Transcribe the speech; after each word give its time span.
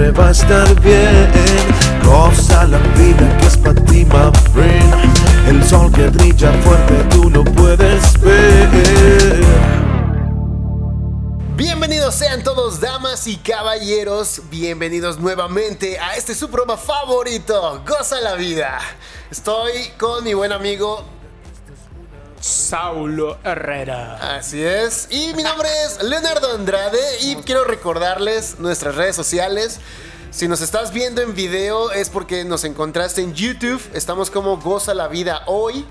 siempre 0.00 0.10
va 0.10 0.28
a 0.28 0.30
estar 0.30 0.80
bien. 0.80 1.30
Goza 2.04 2.66
la 2.66 2.78
vida 2.78 3.38
que 3.38 3.46
es 3.46 3.56
para 3.58 3.84
ti, 3.84 4.04
my 4.04 4.30
friend. 4.52 5.48
El 5.48 5.64
sol 5.64 5.92
que 5.92 6.08
brilla 6.08 6.52
fuerte, 6.62 6.94
tú 7.10 7.28
lo 7.30 7.44
puedes 7.44 8.20
ver. 8.20 9.44
Bienvenidos 11.56 12.14
sean 12.14 12.42
todos 12.42 12.80
damas 12.80 13.26
y 13.26 13.36
caballeros, 13.36 14.42
bienvenidos 14.50 15.18
nuevamente 15.18 15.98
a 15.98 16.16
este 16.16 16.34
su 16.34 16.48
programa 16.48 16.78
favorito, 16.78 17.82
Goza 17.86 18.20
la 18.20 18.34
Vida. 18.34 18.78
Estoy 19.30 19.90
con 19.98 20.24
mi 20.24 20.32
buen 20.32 20.52
amigo, 20.52 21.04
Saulo 22.40 23.38
Herrera. 23.44 24.36
así 24.36 24.62
es, 24.62 25.08
y 25.10 25.34
mi 25.34 25.42
nombre 25.42 25.68
es 25.84 26.02
Leonardo 26.02 26.52
Andrade 26.54 26.98
y 27.20 27.36
quiero 27.36 27.64
recordarles 27.64 28.58
nuestras 28.58 28.94
redes 28.94 29.14
sociales. 29.14 29.78
Si 30.30 30.48
nos 30.48 30.60
estás 30.60 30.92
viendo 30.92 31.20
en 31.20 31.34
video 31.34 31.90
es 31.90 32.08
porque 32.08 32.44
nos 32.44 32.64
encontraste 32.64 33.20
en 33.20 33.34
YouTube, 33.34 33.82
estamos 33.92 34.30
como 34.30 34.56
Goza 34.56 34.94
la 34.94 35.08
Vida 35.08 35.42
Hoy. 35.46 35.84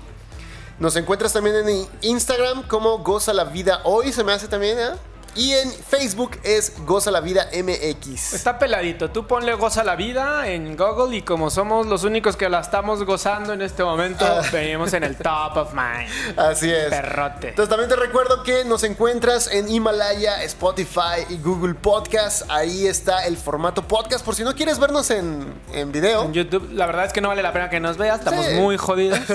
Nos 0.80 0.96
encuentras 0.96 1.32
también 1.32 1.68
en 1.68 1.86
Instagram 2.00 2.66
como 2.66 2.98
Goza 2.98 3.32
la 3.32 3.44
Vida 3.44 3.80
Hoy, 3.84 4.12
se 4.12 4.24
me 4.24 4.32
hace 4.32 4.48
también, 4.48 4.78
¿eh? 4.78 4.90
Y 5.36 5.52
en 5.52 5.72
Facebook 5.72 6.32
es 6.42 6.72
Goza 6.84 7.10
la 7.10 7.20
Vida 7.20 7.48
MX. 7.52 8.34
Está 8.34 8.58
peladito. 8.58 9.10
Tú 9.10 9.26
ponle 9.26 9.54
goza 9.54 9.84
la 9.84 9.94
vida 9.96 10.48
en 10.48 10.76
Google 10.76 11.16
y 11.16 11.22
como 11.22 11.50
somos 11.50 11.86
los 11.86 12.04
únicos 12.04 12.36
que 12.36 12.48
la 12.48 12.60
estamos 12.60 13.04
gozando 13.04 13.52
en 13.52 13.62
este 13.62 13.84
momento, 13.84 14.24
Ah. 14.24 14.42
venimos 14.52 14.92
en 14.92 15.04
el 15.04 15.16
top 15.16 15.56
of 15.56 15.72
mind. 15.72 16.10
Así 16.38 16.70
es. 16.70 16.88
Perrote. 16.90 17.50
Entonces 17.50 17.68
también 17.70 17.88
te 17.88 17.96
recuerdo 17.96 18.42
que 18.42 18.64
nos 18.64 18.82
encuentras 18.82 19.46
en 19.52 19.68
Himalaya, 19.70 20.42
Spotify 20.42 21.24
y 21.28 21.38
Google 21.38 21.74
Podcast. 21.74 22.42
Ahí 22.50 22.86
está 22.86 23.24
el 23.26 23.36
formato 23.36 23.86
podcast. 23.86 24.24
Por 24.24 24.34
si 24.34 24.42
no 24.44 24.54
quieres 24.54 24.78
vernos 24.78 25.10
en, 25.10 25.54
en 25.72 25.92
video. 25.92 26.24
En 26.24 26.32
YouTube, 26.34 26.70
la 26.72 26.86
verdad 26.86 27.06
es 27.06 27.12
que 27.12 27.20
no 27.20 27.28
vale 27.28 27.42
la 27.42 27.52
pena 27.52 27.70
que 27.70 27.78
nos 27.80 27.96
veas. 27.96 28.18
Estamos 28.18 28.44
Sí. 28.46 28.54
muy 28.54 28.76
jodidos. 28.76 29.20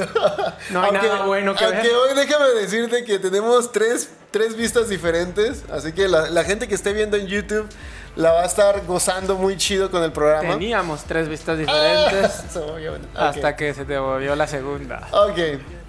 No 0.72 0.82
hay 0.82 0.90
Aunque- 0.92 1.08
nada 1.08 1.26
bueno 1.26 1.54
que 1.56 1.64
aunque 1.64 1.82
ver. 1.88 1.96
hoy 1.96 2.16
déjame 2.16 2.48
decirte 2.50 3.04
que 3.06 3.20
tenemos 3.20 3.72
tres, 3.72 4.10
tres 4.36 4.58
vistas 4.58 4.90
diferentes. 4.90 5.64
Así 5.72 5.94
que 5.94 6.10
la, 6.10 6.30
la 6.30 6.44
gente 6.44 6.68
que 6.68 6.76
esté 6.76 6.92
viendo 6.92 7.16
en 7.16 7.26
YouTube 7.26 7.70
la 8.18 8.34
va 8.34 8.42
a 8.42 8.46
estar 8.46 8.86
gozando 8.86 9.38
muy 9.38 9.56
chido 9.56 9.90
con 9.90 10.04
el 10.04 10.12
programa. 10.12 10.56
Teníamos 10.56 11.06
tres 11.06 11.30
vistas 11.30 11.58
diferentes 11.58 12.44
movió. 12.56 12.96
Ok. 12.96 13.00
hasta 13.16 13.56
que 13.56 13.74
se 13.74 13.86
te 13.86 13.98
volvió 13.98 14.36
la 14.36 14.46
segunda. 14.46 15.08
Ok. 15.14 15.38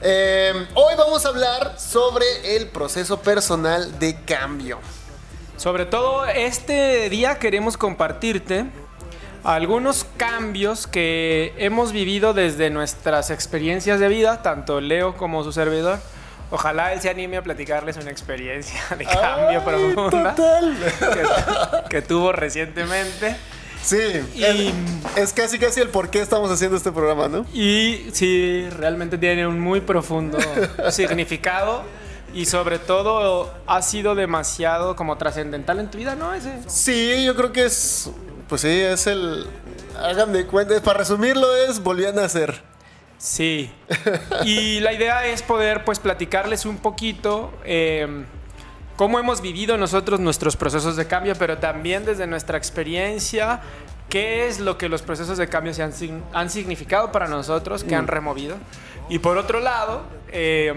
Eh, 0.01 0.67
hoy 0.75 0.95
vamos 0.97 1.27
a 1.27 1.31
hablar 1.31 1.75
sobre 1.77 2.25
el 2.57 2.69
proceso 2.69 3.19
personal 3.19 3.99
de 3.99 4.15
cambio. 4.23 4.79
Sobre 5.57 5.85
todo 5.85 6.25
este 6.27 7.11
día 7.11 7.41
queremos 7.41 7.77
compartirte 7.77 8.67
algunos 9.43 10.07
cambios 10.17 10.87
que 10.87 11.53
hemos 11.59 11.91
vivido 11.91 12.33
desde 12.33 12.71
nuestras 12.71 13.31
experiencias 13.31 13.99
de 13.99 14.07
vida, 14.07 14.43
tanto 14.43 14.81
Leo 14.81 15.17
como 15.17 15.43
su 15.43 15.51
servidor. 15.51 15.99
Ojalá 16.51 16.93
él 16.93 17.01
se 17.01 17.11
anime 17.11 17.37
a 17.39 17.43
platicarles 17.43 17.97
una 17.97 18.11
experiencia 18.11 18.81
de 18.97 19.05
cambio 19.05 19.59
Ay, 19.59 19.61
profunda 19.65 20.35
que, 20.35 21.89
que 21.91 22.03
tuvo 22.03 22.33
recientemente. 22.33 23.37
Sí, 23.83 23.99
Y- 24.35 24.45
es, 24.45 24.73
es 25.17 25.33
casi 25.33 25.59
casi 25.59 25.81
el 25.81 25.89
por 25.89 26.09
qué 26.11 26.21
estamos 26.21 26.51
haciendo 26.51 26.77
este 26.77 26.93
programa, 26.93 27.29
¿no? 27.29 27.47
Y 27.53 28.09
sí, 28.13 28.67
realmente 28.71 29.19
tiene 29.19 29.47
un 29.47 29.61
muy 29.61 29.81
profundo 29.81 30.39
significado 30.91 31.83
y 32.35 32.47
sobre 32.47 32.79
todo 32.79 33.53
ha 33.67 33.83
sido 33.83 34.15
demasiado 34.15 34.97
como 34.97 35.17
trascendental 35.19 35.79
en 35.81 35.91
tu 35.91 35.99
vida, 35.99 36.15
¿no? 36.17 36.35
Ese. 36.35 36.53
Sí, 36.67 37.25
yo 37.25 37.35
creo 37.37 37.53
que 37.53 37.65
es, 37.65 38.11
pues 38.49 38.61
sí, 38.63 38.69
es 38.81 39.07
el, 39.07 39.47
hagan 39.99 40.33
de 40.33 40.47
cuenta, 40.47 40.81
para 40.81 40.99
resumirlo 41.01 41.55
es, 41.57 41.81
volví 41.83 42.05
a 42.07 42.13
nacer. 42.13 42.61
Sí. 43.19 43.71
Y 44.45 44.81
la 44.81 44.93
idea 44.93 45.27
es 45.27 45.43
poder 45.43 45.85
pues 45.85 45.99
platicarles 45.99 46.67
un 46.67 46.79
poquito 46.79 47.53
eh, 47.65 48.25
cómo 48.97 49.19
hemos 49.19 49.41
vivido 49.41 49.77
nosotros 49.77 50.21
nuestros 50.21 50.57
procesos 50.57 50.97
de 50.97 51.07
cambio, 51.07 51.35
pero 51.39 51.59
también 51.59 52.05
desde 52.05 52.27
nuestra 52.27 52.59
experiencia, 52.59 53.61
qué 54.09 54.47
es 54.49 54.61
lo 54.61 54.77
que 54.79 54.89
los 54.89 55.03
procesos 55.03 55.39
de 55.39 55.49
cambio 55.49 55.73
se 55.75 55.83
han, 55.83 55.93
sign- 55.93 56.23
han 56.33 56.51
significado 56.51 57.11
para 57.11 57.27
nosotros, 57.27 57.85
qué 57.85 57.95
han 57.95 58.07
removido. 58.07 58.57
Y 59.09 59.19
por 59.19 59.39
otro 59.39 59.61
lado, 59.61 60.03
eh, 60.29 60.75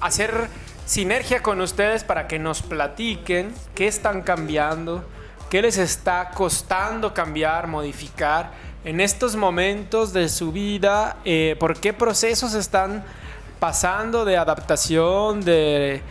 hacer 0.00 0.48
sinergia 0.86 1.42
con 1.42 1.60
ustedes 1.60 2.04
para 2.04 2.26
que 2.28 2.38
nos 2.38 2.62
platiquen 2.62 3.52
qué 3.74 3.86
están 3.86 4.22
cambiando, 4.22 5.04
qué 5.50 5.62
les 5.62 5.78
está 5.78 6.30
costando 6.30 7.12
cambiar, 7.12 7.66
modificar 7.66 8.50
en 8.86 9.00
estos 9.00 9.34
momentos 9.34 10.12
de 10.12 10.28
su 10.28 10.52
vida, 10.52 11.16
eh, 11.24 11.56
por 11.58 11.78
qué 11.78 11.92
procesos 11.92 12.54
están 12.54 13.04
pasando 13.58 14.24
de 14.24 14.36
adaptación, 14.36 15.40
de 15.44 16.02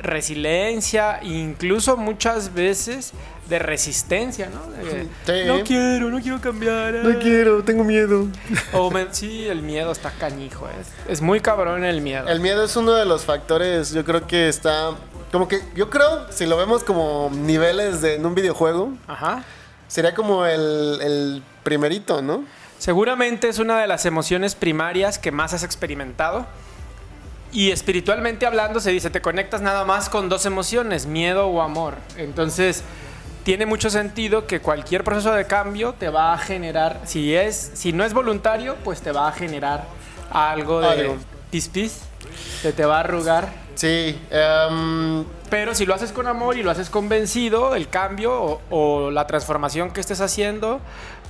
resiliencia, 0.00 1.20
incluso 1.22 1.96
muchas 1.98 2.54
veces 2.54 3.12
de 3.50 3.58
resistencia, 3.58 4.48
¿no? 4.48 4.70
De, 4.72 5.02
Sí. 5.26 5.46
No 5.46 5.62
quiero, 5.62 6.08
no 6.08 6.20
quiero 6.22 6.40
cambiar. 6.40 6.96
ah". 6.96 7.18
quiero, 7.20 7.62
tengo 7.64 7.84
miedo. 7.84 8.26
O 8.72 8.90
me- 8.90 9.08
sí, 9.12 9.46
el 9.46 9.60
miedo 9.60 9.92
está 9.92 10.10
cañijo. 10.10 10.66
Es, 10.80 10.88
es 11.12 11.20
muy 11.20 11.40
cabrón 11.40 11.84
el 11.84 12.00
miedo. 12.00 12.26
El 12.28 12.40
miedo 12.40 12.64
es 12.64 12.74
uno 12.76 12.92
de 12.94 13.04
los 13.04 13.24
factores, 13.26 13.92
yo 13.92 14.06
creo 14.06 14.26
que 14.26 14.48
está, 14.48 14.92
como 15.30 15.48
que, 15.48 15.60
yo 15.74 15.90
creo, 15.90 16.32
si 16.32 16.46
lo 16.46 16.56
vemos 16.56 16.82
como 16.82 17.30
niveles 17.30 18.00
de, 18.00 18.14
en 18.14 18.24
un 18.24 18.34
videojuego, 18.34 18.94
Ajá. 19.06 19.44
Sería 19.92 20.14
como 20.14 20.46
el, 20.46 20.98
el 21.02 21.42
primerito, 21.62 22.22
¿no? 22.22 22.44
Seguramente 22.78 23.50
es 23.50 23.58
una 23.58 23.78
de 23.78 23.86
las 23.86 24.06
emociones 24.06 24.54
primarias 24.54 25.18
que 25.18 25.30
más 25.32 25.52
has 25.52 25.64
experimentado. 25.64 26.46
Y 27.52 27.72
espiritualmente 27.72 28.46
hablando 28.46 28.80
se 28.80 28.90
dice, 28.90 29.10
te 29.10 29.20
conectas 29.20 29.60
nada 29.60 29.84
más 29.84 30.08
con 30.08 30.30
dos 30.30 30.46
emociones, 30.46 31.04
miedo 31.04 31.46
o 31.46 31.60
amor. 31.60 31.96
Entonces, 32.16 32.82
tiene 33.44 33.66
mucho 33.66 33.90
sentido 33.90 34.46
que 34.46 34.60
cualquier 34.60 35.04
proceso 35.04 35.34
de 35.34 35.46
cambio 35.46 35.92
te 35.92 36.08
va 36.08 36.32
a 36.32 36.38
generar, 36.38 37.02
si 37.04 37.34
es 37.34 37.72
si 37.74 37.92
no 37.92 38.02
es 38.02 38.14
voluntario, 38.14 38.76
pues 38.84 39.02
te 39.02 39.12
va 39.12 39.28
a 39.28 39.32
generar 39.32 39.84
algo 40.30 40.80
de 40.80 40.88
Algo. 40.88 41.16
pis 41.50 41.68
pis, 41.68 42.00
se 42.62 42.72
te 42.72 42.86
va 42.86 42.96
a 42.96 43.00
arrugar. 43.00 43.61
Sí, 43.74 44.20
em, 44.30 45.24
Pero 45.50 45.74
si 45.74 45.86
lo 45.86 45.94
haces 45.94 46.12
con 46.12 46.26
amor 46.26 46.56
y 46.56 46.62
lo 46.62 46.70
haces 46.70 46.90
convencido, 46.90 47.74
el 47.74 47.88
cambio 47.88 48.32
o, 48.34 48.60
o 48.70 49.10
la 49.10 49.26
transformación 49.26 49.90
que 49.90 50.00
estés 50.00 50.20
haciendo, 50.20 50.80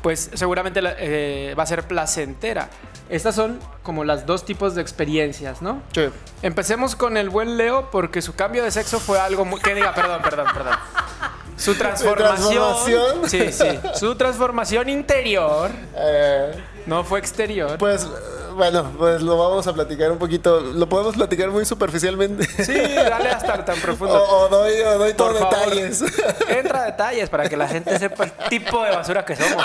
pues 0.02 0.30
seguramente 0.34 0.80
eh, 0.98 1.54
va 1.58 1.62
a 1.62 1.66
ser 1.66 1.84
placentera. 1.86 2.68
Estas 3.08 3.34
son 3.34 3.58
como 3.82 4.04
las 4.04 4.26
dos 4.26 4.44
tipos 4.44 4.74
de 4.74 4.82
experiencias, 4.82 5.62
¿no? 5.62 5.82
sí. 5.94 6.08
Empecemos 6.42 6.96
con 6.96 7.16
el 7.16 7.30
buen 7.30 7.56
Leo 7.56 7.90
porque 7.90 8.20
su 8.22 8.34
cambio 8.34 8.64
de 8.64 8.70
sexo 8.70 8.98
fue 8.98 9.20
algo 9.20 9.44
muy... 9.44 9.60
Que 9.60 9.74
diga, 9.74 9.94
perdón, 9.94 10.22
perdón, 10.22 10.46
perdón. 10.52 10.74
Su 11.56 11.74
transformación... 11.78 12.74
transformación? 12.74 13.28
Sí, 13.30 13.52
sí. 13.52 13.78
Su 13.94 14.14
transformación 14.16 14.88
interior 14.88 15.70
Eh, 15.94 16.52
no 16.86 17.04
fue 17.04 17.20
exterior. 17.20 17.78
Pues, 17.78 18.08
bueno, 18.54 18.90
pues 18.98 19.22
lo 19.22 19.36
vamos 19.36 19.66
a 19.66 19.72
platicar 19.72 20.10
un 20.12 20.18
poquito. 20.18 20.60
Lo 20.60 20.88
podemos 20.88 21.14
platicar 21.14 21.50
muy 21.50 21.64
superficialmente. 21.64 22.44
Sí, 22.64 22.74
dale 22.74 23.30
hasta 23.30 23.64
tan 23.64 23.78
profundo. 23.80 24.14
o 24.22 24.48
doy, 24.48 24.80
o 24.80 24.98
doy 24.98 25.14
todos 25.14 25.34
detalles. 25.34 26.02
Entra 26.48 26.84
detalles 26.84 27.28
para 27.30 27.48
que 27.48 27.56
la 27.56 27.68
gente 27.68 27.98
sepa 27.98 28.24
el 28.24 28.32
tipo 28.48 28.82
de 28.84 28.90
basura 28.90 29.24
que 29.24 29.36
somos. 29.36 29.64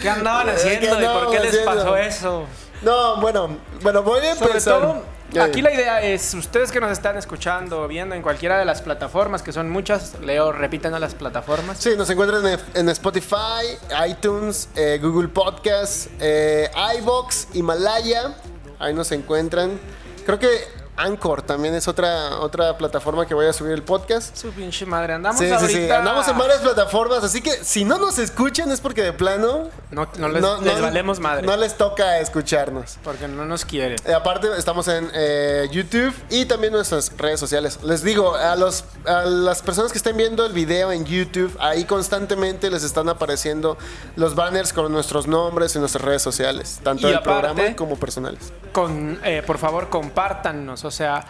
¿Qué 0.00 0.10
andaban 0.10 0.46
¿Qué 0.46 0.52
haciendo 0.52 1.00
y 1.00 1.04
por 1.06 1.30
qué 1.30 1.40
les 1.40 1.56
pasó 1.58 1.96
eso? 1.96 2.44
No, 2.82 3.20
bueno, 3.20 3.56
bueno, 3.82 4.02
voy 4.02 4.26
a 4.26 4.34
Sobre 4.34 4.50
empezar. 4.50 4.80
todo, 4.80 5.04
Aquí 5.40 5.62
la 5.62 5.72
idea 5.72 6.02
es, 6.02 6.34
ustedes 6.34 6.70
que 6.70 6.80
nos 6.80 6.90
están 6.90 7.16
escuchando 7.16 7.82
o 7.82 7.88
viendo 7.88 8.14
en 8.14 8.22
cualquiera 8.22 8.58
de 8.58 8.64
las 8.64 8.82
plataformas, 8.82 9.42
que 9.42 9.52
son 9.52 9.70
muchas, 9.70 10.20
Leo, 10.20 10.52
repítanos 10.52 11.00
las 11.00 11.14
plataformas. 11.14 11.78
Sí, 11.78 11.90
nos 11.96 12.10
encuentran 12.10 12.46
en, 12.46 12.58
en 12.74 12.88
Spotify, 12.90 13.78
iTunes, 14.08 14.68
eh, 14.76 14.98
Google 15.00 15.28
Podcast, 15.28 16.08
eh, 16.20 16.70
iBox, 16.98 17.48
Himalaya. 17.54 18.34
Ahí 18.78 18.92
nos 18.94 19.12
encuentran. 19.12 19.78
Creo 20.26 20.38
que 20.38 20.81
Anchor 20.96 21.42
también 21.42 21.74
es 21.74 21.88
otra, 21.88 22.38
otra 22.40 22.76
plataforma 22.76 23.26
que 23.26 23.34
voy 23.34 23.46
a 23.46 23.52
subir 23.52 23.72
el 23.72 23.82
podcast. 23.82 24.36
Su 24.36 24.50
pinche 24.50 24.84
madre, 24.84 25.14
andamos 25.14 25.38
Sí, 25.40 25.50
ahorita... 25.50 25.68
sí. 25.68 25.90
Andamos 25.90 26.28
en 26.28 26.36
varias 26.38 26.60
plataformas, 26.60 27.24
así 27.24 27.40
que 27.40 27.50
si 27.64 27.84
no 27.84 27.98
nos 27.98 28.18
escuchan 28.18 28.70
es 28.70 28.80
porque 28.80 29.02
de 29.02 29.12
plano 29.12 29.70
No, 29.90 30.06
no 30.18 30.28
les, 30.28 30.42
les 30.62 30.80
valemos 30.80 31.18
madre, 31.18 31.46
No 31.46 31.56
les 31.56 31.76
toca 31.76 32.18
escucharnos. 32.18 32.98
porque 33.02 33.26
no 33.26 33.44
nos 33.44 33.64
quieren. 33.64 33.96
Eh, 34.04 34.12
aparte, 34.12 34.48
estamos 34.58 34.86
en 34.88 35.10
eh, 35.14 35.68
YouTube 35.72 36.14
y 36.28 36.44
también 36.44 36.72
nuestras 36.72 37.16
redes 37.16 37.40
sociales. 37.40 37.78
Les 37.82 38.02
digo, 38.02 38.34
a, 38.34 38.54
los, 38.56 38.84
a 39.06 39.22
las 39.22 39.62
personas 39.62 39.92
que 39.92 39.98
estén 39.98 40.16
viendo 40.16 40.44
el 40.44 40.52
video 40.52 40.92
en 40.92 41.04
YouTube, 41.04 41.56
ahí 41.58 41.84
constantemente 41.84 42.70
les 42.70 42.82
están 42.84 43.08
apareciendo 43.08 43.78
los 44.16 44.34
banners 44.34 44.72
con 44.72 44.92
nuestros 44.92 45.26
nombres 45.26 45.74
y 45.74 45.78
nuestras 45.78 46.04
redes 46.04 46.22
sociales, 46.22 46.80
tanto 46.82 47.08
del 47.08 47.20
programa 47.20 47.74
como 47.76 47.96
personales. 47.96 48.52
Con, 48.72 49.18
eh, 49.24 49.42
por 49.46 49.58
favor, 49.58 49.88
compártanos. 49.88 50.81
O 50.84 50.90
sea, 50.90 51.24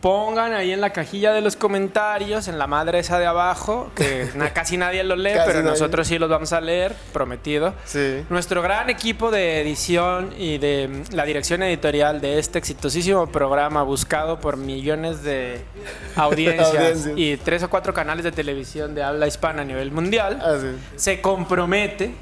pongan 0.00 0.52
ahí 0.52 0.70
en 0.70 0.82
la 0.82 0.90
cajilla 0.90 1.32
de 1.32 1.40
los 1.40 1.56
comentarios, 1.56 2.46
en 2.48 2.58
la 2.58 2.66
madre 2.66 2.98
esa 2.98 3.18
de 3.18 3.24
abajo, 3.24 3.90
que 3.96 4.28
na- 4.36 4.52
casi 4.52 4.76
nadie 4.76 5.02
lo 5.02 5.16
lee, 5.16 5.32
pero 5.46 5.60
nadie. 5.60 5.70
nosotros 5.70 6.06
sí 6.06 6.18
los 6.18 6.28
vamos 6.28 6.52
a 6.52 6.60
leer, 6.60 6.94
prometido. 7.14 7.72
Sí. 7.86 8.22
Nuestro 8.28 8.60
gran 8.60 8.90
equipo 8.90 9.30
de 9.30 9.62
edición 9.62 10.34
y 10.36 10.58
de 10.58 10.88
mm, 11.10 11.14
la 11.14 11.24
dirección 11.24 11.62
editorial 11.62 12.20
de 12.20 12.38
este 12.38 12.58
exitosísimo 12.58 13.26
programa 13.28 13.82
buscado 13.82 14.38
por 14.40 14.58
millones 14.58 15.22
de 15.22 15.64
audiencias 16.16 16.68
Audiencias. 16.68 17.12
y 17.16 17.38
tres 17.38 17.62
o 17.62 17.70
cuatro 17.70 17.94
canales 17.94 18.24
de 18.24 18.32
televisión 18.32 18.94
de 18.94 19.02
habla 19.02 19.26
hispana 19.26 19.62
a 19.62 19.64
nivel 19.64 19.90
mundial, 19.90 20.38
Así. 20.44 20.66
se 20.96 21.22
compromete 21.22 22.14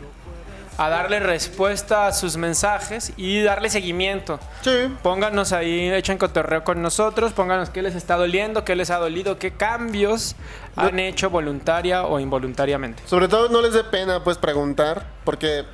a 0.82 0.88
darle 0.88 1.20
respuesta 1.20 2.08
a 2.08 2.12
sus 2.12 2.36
mensajes 2.36 3.12
y 3.16 3.40
darle 3.40 3.70
seguimiento. 3.70 4.40
Sí. 4.62 4.92
Pónganos 5.00 5.52
ahí, 5.52 5.88
echen 5.92 6.18
cotorreo 6.18 6.64
con 6.64 6.82
nosotros, 6.82 7.32
pónganos 7.32 7.70
qué 7.70 7.82
les 7.82 7.94
está 7.94 8.16
doliendo, 8.16 8.64
qué 8.64 8.74
les 8.74 8.90
ha 8.90 8.98
dolido, 8.98 9.38
qué 9.38 9.52
cambios 9.52 10.34
han 10.74 10.98
hecho 10.98 11.30
voluntaria 11.30 12.04
o 12.04 12.18
involuntariamente. 12.18 13.00
Sobre 13.06 13.28
todo 13.28 13.48
no 13.48 13.62
les 13.62 13.74
dé 13.74 13.84
pena 13.84 14.24
pues 14.24 14.38
preguntar, 14.38 15.06
porque 15.24 15.64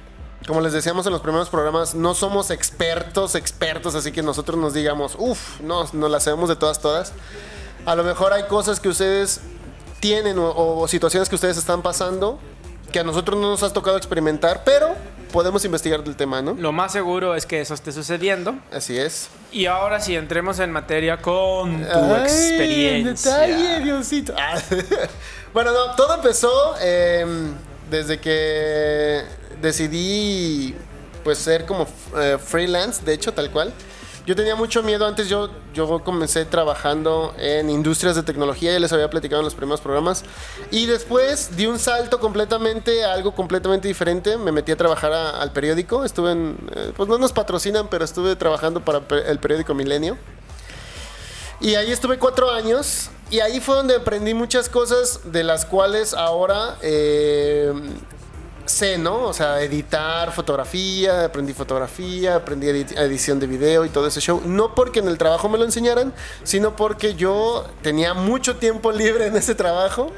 como 0.46 0.60
les 0.60 0.75
decíamos 0.75 1.06
en 1.06 1.12
los 1.12 1.22
primeros 1.22 1.49
programas, 1.49 1.94
no 1.94 2.14
somos 2.14 2.50
expertos, 2.50 3.34
expertos, 3.34 3.94
así 3.94 4.12
que 4.12 4.22
nosotros 4.22 4.58
nos 4.58 4.75
digamos, 4.75 5.16
uff, 5.19 5.58
no, 5.60 5.87
nos 5.90 6.10
las 6.10 6.25
sabemos 6.25 6.50
de 6.50 6.56
todas, 6.56 6.81
todas. 6.81 7.14
A 7.87 7.94
lo 7.94 8.05
mejor 8.05 8.34
hay 8.34 8.43
cosas 8.43 8.78
que 8.78 8.90
ustedes 8.90 9.40
tienen 10.00 10.38
o, 10.38 10.52
o 10.55 10.87
situaciones 10.87 11.31
que 11.31 11.34
ustedes 11.34 11.56
están 11.56 11.81
pasando 11.81 12.38
que 12.93 13.00
a 13.00 13.05
nosotros 13.05 13.38
no 13.40 13.50
nos 13.50 13.62
ha 13.62 13.73
tocado 13.73 13.96
experimentar, 13.96 14.62
pero 14.64 14.94
podemos 15.32 15.64
investigar 15.64 16.02
del 16.02 16.17
tema, 16.17 16.40
¿no? 16.43 16.55
Lo 16.55 16.73
más 16.73 16.93
seguro 16.93 17.35
es 17.35 17.46
que 17.46 17.61
eso 17.61 17.75
esté 17.75 17.93
sucediendo. 17.93 18.55
Así 18.73 18.99
es. 18.99 19.29
Y 19.52 19.67
ahora 19.67 20.00
sí, 20.00 20.17
entremos 20.17 20.58
en 20.58 20.70
materia 20.70 21.19
con 21.19 21.82
tu 21.85 22.14
Ay, 22.14 22.23
experiencia. 22.23 23.38
Detalle, 23.38 23.81
Diosito. 23.85 24.35
Ah, 24.37 24.58
bueno, 25.52 25.73
no, 25.73 25.94
todo 25.96 26.14
empezó 26.14 26.75
eh, 26.81 27.26
desde 27.90 28.19
que 28.19 29.23
decidí 29.61 30.75
pues 31.25 31.38
ser 31.38 31.67
como 31.67 31.87
eh, 32.17 32.38
freelance, 32.43 33.05
de 33.05 33.12
hecho, 33.12 33.32
tal 33.32 33.50
cual. 33.50 33.73
Yo 34.29 34.37
tenía 34.37 34.55
mucho 34.55 34.83
miedo 34.83 35.07
antes, 35.07 35.27
yo, 35.27 35.49
yo 35.73 36.05
comencé 36.05 36.45
trabajando 36.45 37.35
en 37.39 37.71
industrias 37.71 38.15
de 38.15 38.23
tecnología, 38.23 38.71
ya 38.73 38.79
les 38.79 38.93
había 38.93 39.09
platicado 39.09 39.41
en 39.41 39.47
los 39.47 39.55
primeros 39.55 39.81
programas, 39.81 40.23
y 40.71 40.85
después 40.85 41.57
di 41.57 41.65
un 41.65 41.79
salto 41.79 42.21
completamente 42.21 43.07
a 43.07 43.15
algo 43.15 43.35
completamente 43.35 43.89
diferente, 43.89 44.37
me 44.37 44.53
metí 44.53 44.71
a 44.71 44.77
trabajar 44.77 45.15
al 45.15 45.51
periódico, 45.53 46.05
estuve 46.05 46.33
en, 46.33 46.59
eh, 46.77 46.93
pues 46.95 47.09
no 47.09 47.17
nos 47.17 47.33
patrocinan, 47.33 47.89
pero 47.89 48.05
estuve 48.05 48.37
trabajando 48.37 48.85
para 48.85 49.01
el 49.27 49.39
periódico 49.39 49.73
Milenio. 49.73 50.19
Y 51.63 51.77
ahí 51.77 51.91
estuve 51.91 52.19
cuatro 52.19 52.51
años. 52.51 53.09
Y 53.31 53.41
ahí 53.41 53.61
fue 53.61 53.77
donde 53.77 53.97
aprendí 53.97 54.33
muchas 54.33 54.71
cosas 54.71 55.21
de 55.33 55.45
las 55.45 55.67
cuales 55.67 56.15
ahora 56.15 56.79
eh, 56.81 57.73
sé, 58.69 58.99
¿no? 58.99 59.25
O 59.25 59.32
sea, 59.32 59.61
editar 59.62 60.32
fotografía, 60.32 61.25
aprendí 61.25 61.53
fotografía, 61.53 62.37
aprendí 62.37 62.67
edi- 62.69 62.97
edición 62.99 63.41
de 63.41 63.47
video 63.47 63.85
y 63.85 63.88
todo 63.88 64.06
ese 64.06 64.20
show. 64.20 64.41
No 64.44 64.75
porque 64.75 65.00
en 65.00 65.09
el 65.09 65.19
trabajo 65.19 65.49
me 65.49 65.59
lo 65.59 65.65
enseñaran, 65.65 66.12
sino 66.44 66.76
porque 66.76 67.15
yo 67.15 67.65
tenía 67.82 68.15
mucho 68.15 68.56
tiempo 68.56 68.93
libre 68.93 69.26
en 69.26 69.37
ese 69.37 69.55
trabajo. 69.55 70.11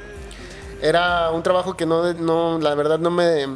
Era 0.82 1.30
un 1.30 1.42
trabajo 1.42 1.76
que 1.76 1.86
no, 1.86 2.12
no 2.14 2.58
la 2.58 2.74
verdad 2.74 2.98
no 2.98 3.10
me, 3.10 3.46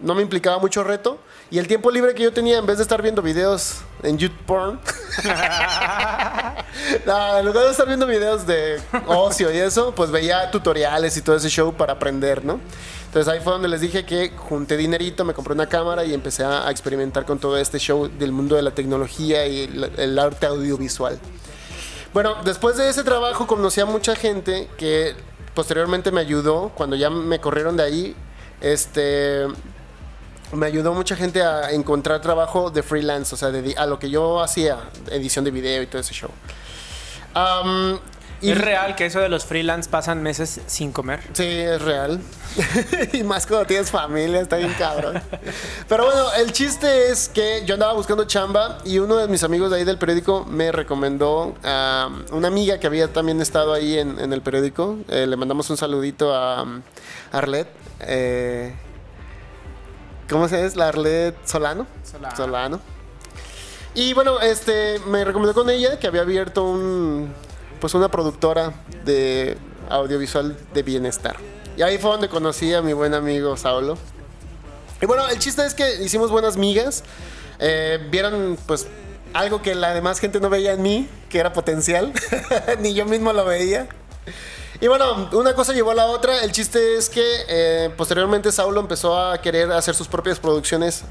no 0.00 0.14
me 0.14 0.22
implicaba 0.22 0.58
mucho 0.58 0.84
reto. 0.84 1.18
Y 1.54 1.58
el 1.60 1.68
tiempo 1.68 1.88
libre 1.92 2.14
que 2.16 2.24
yo 2.24 2.32
tenía, 2.32 2.58
en 2.58 2.66
vez 2.66 2.78
de 2.78 2.82
estar 2.82 3.00
viendo 3.00 3.22
videos 3.22 3.76
en 4.02 4.18
YouTube 4.18 4.44
Porn, 4.44 4.80
en 6.82 7.46
lugar 7.46 7.66
de 7.66 7.70
estar 7.70 7.86
viendo 7.86 8.08
videos 8.08 8.44
de 8.44 8.82
ocio 9.06 9.54
y 9.54 9.58
eso, 9.58 9.94
pues 9.94 10.10
veía 10.10 10.50
tutoriales 10.50 11.16
y 11.16 11.22
todo 11.22 11.36
ese 11.36 11.48
show 11.48 11.72
para 11.72 11.92
aprender, 11.92 12.44
¿no? 12.44 12.58
Entonces 13.06 13.32
ahí 13.32 13.38
fue 13.38 13.52
donde 13.52 13.68
les 13.68 13.80
dije 13.80 14.04
que 14.04 14.32
junté 14.36 14.76
dinerito, 14.76 15.24
me 15.24 15.32
compré 15.32 15.54
una 15.54 15.68
cámara 15.68 16.04
y 16.04 16.12
empecé 16.12 16.42
a, 16.42 16.66
a 16.66 16.72
experimentar 16.72 17.24
con 17.24 17.38
todo 17.38 17.56
este 17.56 17.78
show 17.78 18.08
del 18.08 18.32
mundo 18.32 18.56
de 18.56 18.62
la 18.62 18.72
tecnología 18.72 19.46
y 19.46 19.62
el, 19.62 19.92
el 19.96 20.18
arte 20.18 20.46
audiovisual. 20.46 21.20
Bueno, 22.12 22.34
después 22.44 22.76
de 22.78 22.88
ese 22.88 23.04
trabajo 23.04 23.46
conocí 23.46 23.80
a 23.80 23.86
mucha 23.86 24.16
gente 24.16 24.68
que 24.76 25.14
posteriormente 25.54 26.10
me 26.10 26.20
ayudó 26.20 26.72
cuando 26.74 26.96
ya 26.96 27.10
me 27.10 27.40
corrieron 27.40 27.76
de 27.76 27.84
ahí. 27.84 28.16
Este 28.60 29.46
me 30.54 30.66
ayudó 30.66 30.94
mucha 30.94 31.16
gente 31.16 31.42
a 31.42 31.70
encontrar 31.72 32.20
trabajo 32.20 32.70
de 32.70 32.82
freelance, 32.82 33.34
o 33.34 33.38
sea, 33.38 33.50
de- 33.50 33.74
a 33.76 33.86
lo 33.86 33.98
que 33.98 34.10
yo 34.10 34.40
hacía, 34.42 34.78
edición 35.10 35.44
de 35.44 35.50
video 35.50 35.82
y 35.82 35.86
todo 35.86 36.00
ese 36.00 36.14
show. 36.14 36.30
Y 38.40 38.50
¿Es 38.50 38.58
real 38.60 38.94
que 38.94 39.06
eso 39.06 39.20
de 39.20 39.30
los 39.30 39.46
freelance 39.46 39.88
pasan 39.88 40.22
meses 40.22 40.60
sin 40.66 40.92
comer? 40.92 41.20
Sí, 41.32 41.46
es 41.46 41.80
real. 41.80 42.20
y 43.14 43.22
más 43.22 43.46
cuando 43.46 43.64
tienes 43.66 43.90
familia, 43.90 44.40
está 44.40 44.56
bien 44.56 44.74
cabrón. 44.78 45.22
Pero 45.88 46.04
bueno, 46.04 46.26
el 46.34 46.52
chiste 46.52 47.10
es 47.10 47.30
que 47.30 47.62
yo 47.64 47.74
andaba 47.74 47.94
buscando 47.94 48.24
chamba 48.26 48.78
y 48.84 48.98
uno 48.98 49.16
de 49.16 49.28
mis 49.28 49.42
amigos 49.44 49.70
de 49.70 49.78
ahí 49.78 49.84
del 49.84 49.96
periódico 49.96 50.44
me 50.44 50.72
recomendó 50.72 51.54
a 51.64 52.10
una 52.32 52.48
amiga 52.48 52.78
que 52.78 52.86
había 52.86 53.10
también 53.10 53.40
estado 53.40 53.72
ahí 53.72 53.98
en, 53.98 54.18
en 54.18 54.32
el 54.34 54.42
periódico. 54.42 54.98
Eh, 55.08 55.26
le 55.26 55.36
mandamos 55.36 55.70
un 55.70 55.78
saludito 55.78 56.34
a 56.34 56.64
um, 56.64 56.82
Arlet. 57.32 57.68
eh, 58.00 58.74
¿Cómo 60.28 60.48
se 60.48 60.64
es? 60.64 60.76
La 60.76 60.88
Arlet 60.88 61.34
Solano. 61.46 61.86
Solano. 62.02 62.36
Solano. 62.36 62.80
Y 63.94 64.12
bueno, 64.14 64.40
este 64.40 64.98
me 65.06 65.24
recomendó 65.24 65.54
con 65.54 65.70
ella 65.70 65.98
que 65.98 66.06
había 66.06 66.22
abierto 66.22 66.64
un 66.64 67.32
pues 67.80 67.94
una 67.94 68.08
productora 68.08 68.72
de 69.04 69.58
audiovisual 69.90 70.56
de 70.72 70.82
bienestar. 70.82 71.36
Y 71.76 71.82
ahí 71.82 71.98
fue 71.98 72.10
donde 72.10 72.28
conocí 72.28 72.72
a 72.72 72.82
mi 72.82 72.92
buen 72.92 73.14
amigo 73.14 73.56
Saulo. 73.56 73.98
Y 75.02 75.06
bueno, 75.06 75.28
el 75.28 75.38
chiste 75.38 75.64
es 75.66 75.74
que 75.74 76.02
hicimos 76.02 76.30
buenas 76.30 76.56
migas. 76.56 77.04
Eh, 77.58 77.98
vieron 78.10 78.56
pues 78.66 78.86
algo 79.32 79.60
que 79.60 79.74
la 79.74 79.92
demás 79.92 80.18
gente 80.18 80.40
no 80.40 80.48
veía 80.48 80.72
en 80.72 80.82
mí, 80.82 81.08
que 81.28 81.38
era 81.38 81.52
potencial. 81.52 82.12
Ni 82.80 82.94
yo 82.94 83.04
mismo 83.04 83.32
lo 83.32 83.44
veía. 83.44 83.88
Y 84.84 84.86
bueno, 84.86 85.30
una 85.32 85.54
cosa 85.54 85.72
llevó 85.72 85.92
a 85.92 85.94
la 85.94 86.04
otra. 86.08 86.44
El 86.44 86.52
chiste 86.52 86.98
es 86.98 87.08
que 87.08 87.24
eh, 87.48 87.90
posteriormente 87.96 88.52
Saulo 88.52 88.82
empezó 88.82 89.18
a 89.18 89.40
querer 89.40 89.72
hacer 89.72 89.94
sus 89.94 90.08
propias 90.08 90.38
producciones 90.38 91.04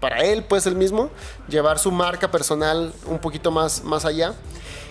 para 0.00 0.24
él, 0.24 0.42
pues 0.42 0.66
él 0.66 0.74
mismo, 0.74 1.08
llevar 1.48 1.78
su 1.78 1.92
marca 1.92 2.32
personal 2.32 2.92
un 3.06 3.20
poquito 3.20 3.52
más, 3.52 3.84
más 3.84 4.04
allá. 4.04 4.34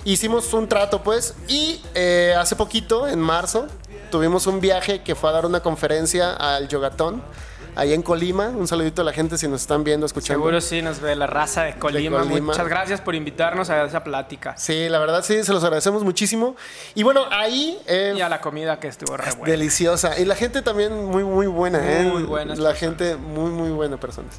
Hicimos 0.05 0.53
un 0.53 0.69
trato, 0.69 1.03
pues, 1.03 1.35
y 1.49 1.81
eh, 1.93 2.33
hace 2.39 2.55
poquito, 2.55 3.05
en 3.05 3.19
marzo, 3.19 3.67
tuvimos 4.11 4.47
un 4.47 4.61
viaje 4.61 5.03
que 5.03 5.13
fue 5.13 5.31
a 5.31 5.33
dar 5.33 5.45
una 5.45 5.59
conferencia 5.59 6.31
al 6.31 6.69
Yogatón, 6.69 7.21
ahí 7.75 7.93
en 7.93 8.01
Colima. 8.01 8.47
Un 8.49 8.67
saludito 8.67 9.01
a 9.01 9.05
la 9.05 9.13
gente 9.13 9.37
si 9.37 9.47
nos 9.47 9.61
están 9.61 9.83
viendo, 9.83 10.05
escuchando. 10.05 10.39
Seguro 10.41 10.61
sí 10.61 10.81
nos 10.81 10.99
ve 10.99 11.15
la 11.15 11.27
raza 11.27 11.63
de 11.63 11.75
Colima. 11.77 12.19
Colima. 12.19 12.47
Muchas 12.53 12.67
gracias 12.67 13.01
por 13.01 13.15
invitarnos 13.15 13.69
a 13.69 13.83
esa 13.85 14.03
plática. 14.03 14.55
Sí, 14.57 14.89
la 14.89 14.99
verdad 14.99 15.23
sí, 15.23 15.43
se 15.43 15.53
los 15.53 15.63
agradecemos 15.63 16.03
muchísimo. 16.03 16.55
Y 16.95 17.03
bueno, 17.03 17.25
ahí... 17.31 17.77
eh, 17.87 18.13
Y 18.17 18.21
a 18.21 18.29
la 18.29 18.41
comida 18.41 18.79
que 18.79 18.87
estuvo 18.87 19.15
re 19.17 19.31
buena. 19.31 19.45
Deliciosa. 19.51 20.19
Y 20.19 20.25
la 20.25 20.35
gente 20.35 20.61
también 20.61 21.05
muy, 21.05 21.23
muy 21.23 21.47
buena, 21.47 21.79
¿eh? 21.79 22.03
Muy 22.03 22.23
buenas 22.23 22.59
La 22.59 22.69
personas. 22.71 22.79
gente 22.79 23.15
muy, 23.15 23.51
muy 23.51 23.69
buena 23.71 23.97
personas. 23.97 24.35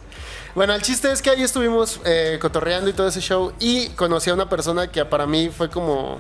Bueno, 0.55 0.73
el 0.75 0.83
chiste 0.83 1.11
es 1.11 1.21
que 1.21 1.31
ahí 1.31 1.43
estuvimos 1.43 2.00
eh, 2.05 2.38
cotorreando 2.41 2.88
y 2.88 2.93
todo 2.93 3.09
ese 3.09 3.21
show. 3.21 3.53
Y 3.59 3.88
conocí 3.91 4.31
a 4.31 4.35
una 4.35 4.49
persona 4.49 4.91
que 4.91 5.05
para 5.05 5.26
mí 5.26 5.50
fue 5.50 5.69
como, 5.69 6.19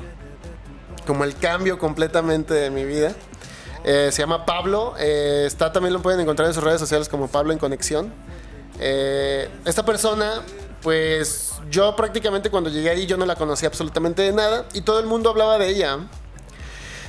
como 1.06 1.24
el 1.24 1.36
cambio 1.36 1.78
completamente 1.78 2.52
de 2.54 2.70
mi 2.70 2.84
vida. 2.84 3.12
Eh, 3.84 4.08
se 4.10 4.22
llama 4.22 4.46
Pablo. 4.46 4.94
eh, 4.98 5.44
está 5.46 5.70
también 5.70 5.92
lo 5.92 6.00
pueden 6.00 6.18
encontrar 6.18 6.48
en 6.48 6.54
sus 6.54 6.64
redes 6.64 6.80
sociales 6.80 7.08
como 7.08 7.28
Pablo 7.28 7.52
en 7.52 7.58
Conexión. 7.58 8.12
Eh, 8.80 9.48
esta 9.66 9.84
persona, 9.84 10.40
pues 10.80 11.52
yo 11.70 11.94
prácticamente 11.94 12.50
cuando 12.50 12.70
llegué 12.70 12.90
ahí 12.90 13.06
yo 13.06 13.16
no 13.16 13.26
la 13.26 13.36
conocía 13.36 13.68
absolutamente 13.68 14.22
de 14.22 14.32
nada 14.32 14.64
y 14.72 14.80
todo 14.80 14.98
el 15.00 15.06
mundo 15.06 15.30
hablaba 15.30 15.58
de 15.58 15.68
ella. 15.68 15.98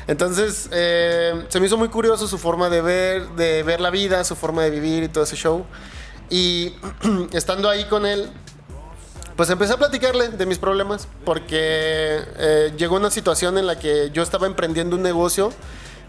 Entonces, 0.08 0.70
se 0.70 1.60
me 1.60 1.65
hizo 1.65 1.77
muy 1.77 1.88
curioso 1.88 2.27
su 2.27 2.38
forma 2.38 2.70
de 2.70 2.82
ver, 2.82 3.27
de 3.29 3.63
ver 3.63 3.82
la 3.82 3.89
vida, 3.89 4.24
su 4.24 4.36
forma 4.36 4.62
de 4.62 4.70
vivir 4.70 5.01
y 5.01 5.08
todo 5.08 5.24
ese 5.24 5.36
show. 5.36 5.65
Y 6.29 6.75
estando 7.32 7.70
ahí 7.70 7.86
con 7.86 8.05
él, 8.05 8.29
pues 9.36 9.50
empecé 9.50 9.74
a 9.74 9.77
platicarle 9.77 10.29
de 10.29 10.46
mis 10.46 10.60
problemas, 10.60 11.08
porque 11.24 12.72
llegó 12.77 12.98
una 12.98 13.10
situación 13.10 13.58
en 13.58 13.65
la 13.65 13.79
que 13.79 14.12
yo 14.13 14.22
estaba 14.22 14.46
emprendiendo 14.46 14.96
un 14.96 15.01
negocio 15.01 15.51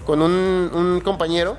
con 0.07 0.23
un, 0.23 1.01
compañero 1.05 1.59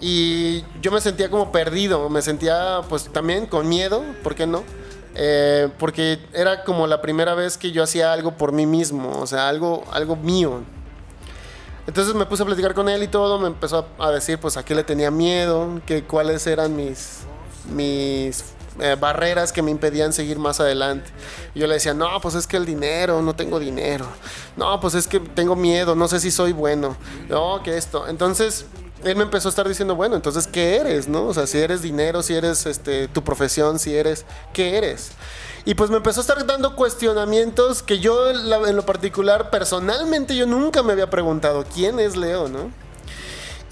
y 0.00 0.64
yo 0.80 0.90
me 0.90 1.00
sentía 1.00 1.28
como 1.30 1.52
perdido, 1.52 2.08
me 2.08 2.22
sentía 2.22 2.80
pues 2.88 3.12
también 3.12 3.46
con 3.46 3.68
miedo, 3.68 4.02
¿por 4.22 4.34
qué 4.34 4.46
no? 4.46 4.64
Eh, 5.14 5.68
porque 5.78 6.18
era 6.32 6.64
como 6.64 6.86
la 6.86 7.02
primera 7.02 7.34
vez 7.34 7.58
que 7.58 7.70
yo 7.72 7.82
hacía 7.82 8.12
algo 8.12 8.36
por 8.36 8.52
mí 8.52 8.64
mismo, 8.64 9.18
o 9.18 9.26
sea, 9.26 9.48
algo, 9.48 9.84
algo 9.92 10.16
mío. 10.16 10.62
Entonces 11.86 12.14
me 12.14 12.24
puse 12.24 12.44
a 12.44 12.46
platicar 12.46 12.74
con 12.74 12.88
él 12.88 13.02
y 13.02 13.08
todo, 13.08 13.38
me 13.38 13.48
empezó 13.48 13.86
a, 13.98 14.06
a 14.06 14.10
decir 14.12 14.38
pues 14.38 14.56
a 14.56 14.64
qué 14.64 14.74
le 14.74 14.84
tenía 14.84 15.10
miedo, 15.10 15.80
que 15.84 16.04
cuáles 16.04 16.46
eran 16.46 16.74
mis, 16.74 17.24
mis 17.72 18.54
eh, 18.80 18.96
barreras 18.98 19.52
que 19.52 19.62
me 19.62 19.70
impedían 19.70 20.12
seguir 20.12 20.38
más 20.38 20.60
adelante. 20.60 21.10
Yo 21.54 21.66
le 21.66 21.74
decía, 21.74 21.94
no, 21.94 22.20
pues 22.20 22.34
es 22.34 22.46
que 22.46 22.56
el 22.56 22.66
dinero, 22.66 23.22
no 23.22 23.34
tengo 23.34 23.58
dinero. 23.58 24.06
No, 24.56 24.80
pues 24.80 24.94
es 24.94 25.06
que 25.06 25.20
tengo 25.20 25.56
miedo, 25.56 25.94
no 25.94 26.08
sé 26.08 26.20
si 26.20 26.30
soy 26.30 26.52
bueno. 26.52 26.96
No, 27.28 27.62
que 27.62 27.76
esto. 27.76 28.08
Entonces, 28.08 28.66
él 29.04 29.16
me 29.16 29.22
empezó 29.22 29.48
a 29.48 29.50
estar 29.50 29.68
diciendo, 29.68 29.96
bueno, 29.96 30.16
entonces, 30.16 30.46
¿qué 30.46 30.76
eres? 30.76 31.08
¿No? 31.08 31.26
O 31.26 31.34
sea, 31.34 31.46
si 31.46 31.58
eres 31.58 31.82
dinero, 31.82 32.22
si 32.22 32.34
eres 32.34 32.66
este, 32.66 33.08
tu 33.08 33.22
profesión, 33.22 33.78
si 33.78 33.94
eres, 33.94 34.24
¿qué 34.52 34.78
eres? 34.78 35.10
Y 35.64 35.74
pues 35.74 35.90
me 35.90 35.96
empezó 35.96 36.20
a 36.20 36.22
estar 36.22 36.44
dando 36.46 36.74
cuestionamientos 36.74 37.82
que 37.82 38.00
yo 38.00 38.30
en 38.30 38.76
lo 38.76 38.86
particular, 38.86 39.50
personalmente, 39.50 40.36
yo 40.36 40.46
nunca 40.46 40.82
me 40.82 40.92
había 40.92 41.08
preguntado, 41.10 41.64
¿quién 41.72 42.00
es 42.00 42.16
Leo? 42.16 42.48
¿No? 42.48 42.70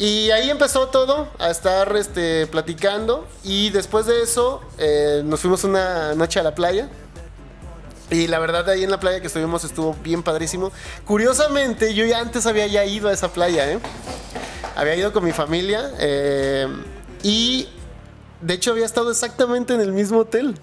Y 0.01 0.31
ahí 0.31 0.49
empezó 0.49 0.89
todo 0.89 1.29
a 1.39 1.51
estar 1.51 1.95
este, 1.95 2.47
platicando. 2.47 3.29
Y 3.45 3.69
después 3.69 4.07
de 4.07 4.23
eso, 4.23 4.63
eh, 4.79 5.21
nos 5.27 5.41
fuimos 5.41 5.63
una 5.65 6.15
noche 6.15 6.41
a 6.41 6.43
la 6.43 6.55
playa. 6.55 6.89
Y 8.09 8.27
la 8.27 8.39
verdad, 8.39 8.67
ahí 8.71 8.83
en 8.83 8.91
la 8.91 8.99
playa 8.99 9.21
que 9.21 9.27
estuvimos 9.27 9.63
estuvo 9.63 9.95
bien 10.03 10.23
padrísimo. 10.23 10.73
Curiosamente, 11.05 11.93
yo 11.93 12.07
ya 12.07 12.19
antes 12.21 12.47
había 12.47 12.67
ya 12.67 12.83
ido 12.87 13.11
a 13.11 13.13
esa 13.13 13.29
playa, 13.31 13.71
¿eh? 13.71 13.79
Había 14.75 14.97
ido 14.97 15.13
con 15.13 15.23
mi 15.23 15.33
familia. 15.33 15.93
eh, 15.99 16.67
y 17.23 17.69
de 18.41 18.55
hecho, 18.55 18.71
había 18.71 18.87
estado 18.87 19.11
exactamente 19.11 19.75
en 19.75 19.83
el 19.83 19.93
mismo 19.93 20.21
hotel. 20.21 20.55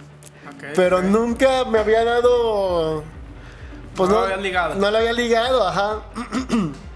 Pero 0.75 1.03
nunca 1.03 1.63
me 1.65 1.77
había 1.77 2.03
dado. 2.03 3.03
Pues 3.95 4.09
No 4.09 4.15
no, 4.15 4.21
lo 4.21 4.25
habían 4.25 4.41
ligado. 4.41 4.75
No 4.75 4.89
lo 4.89 4.97
había 4.97 5.13
ligado, 5.13 5.67
ajá. 5.67 6.01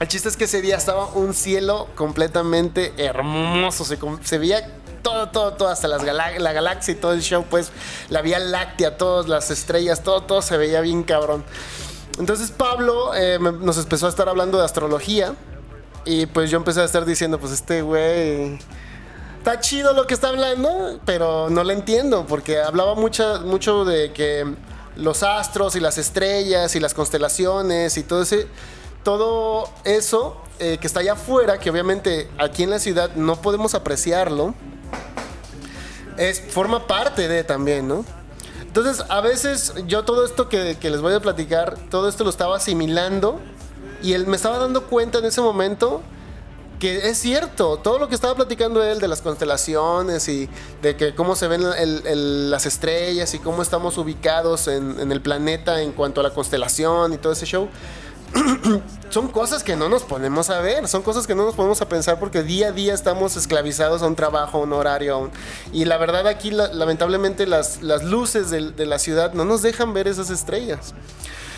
El 0.00 0.08
chiste 0.08 0.28
es 0.28 0.36
que 0.36 0.44
ese 0.44 0.60
día 0.60 0.76
estaba 0.76 1.06
un 1.06 1.32
cielo 1.32 1.88
completamente 1.94 2.92
hermoso. 2.98 3.84
Se, 4.22 4.38
veía 4.38 4.68
todo, 5.02 5.30
todo, 5.30 5.54
todo, 5.54 5.68
hasta 5.68 5.88
las 5.88 6.04
gala- 6.04 6.38
la 6.38 6.52
galaxia 6.52 6.92
y 6.92 6.96
todo 6.96 7.12
el 7.12 7.22
show, 7.22 7.44
pues, 7.48 7.70
la 8.10 8.20
Vía 8.20 8.38
Láctea, 8.38 8.98
todas 8.98 9.26
las 9.28 9.50
estrellas, 9.50 10.02
todo, 10.02 10.22
todo 10.22 10.42
se 10.42 10.56
veía 10.58 10.80
bien 10.82 11.02
cabrón. 11.02 11.44
Entonces 12.18 12.50
Pablo 12.50 13.14
eh, 13.14 13.38
nos 13.38 13.78
empezó 13.78 14.06
a 14.06 14.08
estar 14.10 14.28
hablando 14.28 14.58
de 14.58 14.64
astrología. 14.64 15.34
Y 16.04 16.26
pues 16.26 16.50
yo 16.50 16.58
empecé 16.58 16.80
a 16.82 16.84
estar 16.84 17.04
diciendo, 17.04 17.40
pues 17.40 17.52
este 17.52 17.82
güey 17.82 18.58
está 19.38 19.58
chido 19.60 19.92
lo 19.92 20.06
que 20.06 20.14
está 20.14 20.28
hablando, 20.28 21.00
pero 21.04 21.50
no 21.50 21.64
lo 21.64 21.72
entiendo, 21.72 22.26
porque 22.28 22.60
hablaba 22.60 22.94
mucha, 22.94 23.40
mucho 23.40 23.84
de 23.84 24.12
que 24.12 24.46
los 24.94 25.24
astros 25.24 25.74
y 25.74 25.80
las 25.80 25.98
estrellas 25.98 26.76
y 26.76 26.80
las 26.80 26.94
constelaciones 26.94 27.96
y 27.96 28.04
todo 28.04 28.22
ese, 28.22 28.46
todo 29.06 29.68
eso 29.84 30.36
eh, 30.58 30.78
que 30.80 30.88
está 30.88 30.98
allá 30.98 31.12
afuera, 31.12 31.60
que 31.60 31.70
obviamente 31.70 32.28
aquí 32.38 32.64
en 32.64 32.70
la 32.70 32.80
ciudad 32.80 33.14
no 33.14 33.40
podemos 33.40 33.76
apreciarlo, 33.76 34.52
es, 36.16 36.40
forma 36.40 36.88
parte 36.88 37.28
de 37.28 37.44
también, 37.44 37.86
¿no? 37.86 38.04
Entonces, 38.62 39.04
a 39.08 39.20
veces 39.20 39.74
yo 39.86 40.04
todo 40.04 40.24
esto 40.24 40.48
que, 40.48 40.76
les 40.82 41.00
voy 41.00 41.14
a 41.14 41.20
platicar, 41.20 41.78
todo 41.88 42.08
esto 42.08 42.24
lo 42.24 42.30
estaba 42.30 42.56
asimilando 42.56 43.38
y 44.02 44.14
él 44.14 44.26
me 44.26 44.34
estaba 44.34 44.58
dando 44.58 44.88
cuenta 44.88 45.18
en 45.18 45.26
ese 45.26 45.40
momento 45.40 46.02
que 46.80 47.08
es 47.08 47.16
cierto, 47.16 47.76
todo 47.76 48.00
lo 48.00 48.08
que 48.08 48.16
estaba 48.16 48.34
platicando 48.34 48.82
él 48.82 48.98
de 48.98 49.06
las 49.06 49.22
constelaciones 49.22 50.28
y 50.28 50.48
de 50.82 50.96
que 50.96 51.14
cómo 51.14 51.36
se 51.36 51.46
ven 51.46 51.62
las 52.50 52.66
estrellas 52.66 53.32
y 53.34 53.38
cómo 53.38 53.62
estamos 53.62 53.98
ubicados 53.98 54.66
en 54.66 55.12
el 55.12 55.22
planeta 55.22 55.80
en 55.80 55.92
cuanto 55.92 56.20
a 56.20 56.24
la 56.24 56.30
constelación 56.30 57.12
y 57.12 57.18
todo 57.18 57.34
ese 57.34 57.46
show, 57.46 57.68
son 59.10 59.28
cosas 59.28 59.62
que 59.62 59.76
no 59.76 59.88
nos 59.88 60.02
ponemos 60.02 60.50
a 60.50 60.60
ver, 60.60 60.88
son 60.88 61.02
cosas 61.02 61.26
que 61.26 61.34
no 61.34 61.44
nos 61.44 61.54
ponemos 61.54 61.80
a 61.80 61.88
pensar 61.88 62.18
porque 62.18 62.42
día 62.42 62.68
a 62.68 62.72
día 62.72 62.94
estamos 62.94 63.36
esclavizados 63.36 64.02
a 64.02 64.06
un 64.06 64.16
trabajo, 64.16 64.58
a 64.58 64.60
un 64.62 64.72
horario. 64.72 65.30
Y 65.72 65.84
la 65.84 65.96
verdad 65.96 66.26
aquí 66.26 66.50
la- 66.50 66.72
lamentablemente 66.72 67.46
las, 67.46 67.82
las 67.82 68.02
luces 68.04 68.50
de 68.50 68.86
la 68.86 68.98
ciudad 68.98 69.32
no 69.32 69.44
nos 69.44 69.62
dejan 69.62 69.94
ver 69.94 70.08
esas 70.08 70.30
estrellas. 70.30 70.94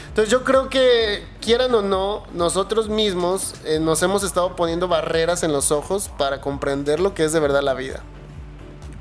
Entonces 0.08 0.32
yo 0.32 0.42
creo 0.42 0.68
que, 0.68 1.25
quieran 1.40 1.72
o 1.76 1.80
no, 1.80 2.25
nosotros 2.34 2.88
mismos 2.88 3.54
eh, 3.64 3.78
nos 3.78 4.02
hemos 4.02 4.25
estado 4.25 4.56
poniendo 4.56 4.88
barreras 4.88 5.44
en 5.44 5.52
los 5.52 5.70
ojos 5.70 6.10
para 6.18 6.40
comprender 6.40 6.98
lo 6.98 7.14
que 7.14 7.25
es 7.25 7.32
de 7.32 7.38
verdad 7.38 7.62
la 7.62 7.75
vida. 7.75 8.00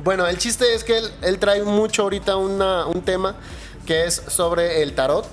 Bueno, 0.03 0.27
el 0.27 0.38
chiste 0.38 0.75
es 0.75 0.83
que 0.83 1.00
él, 1.00 1.12
él 1.24 1.39
trae 1.39 1.63
mucho 1.63 2.03
ahorita 2.03 2.36
un 2.38 3.01
tema 3.03 3.36
que 3.88 4.05
es 4.05 4.21
sobre 4.27 4.83
el 4.83 4.93
tarot. 4.93 5.25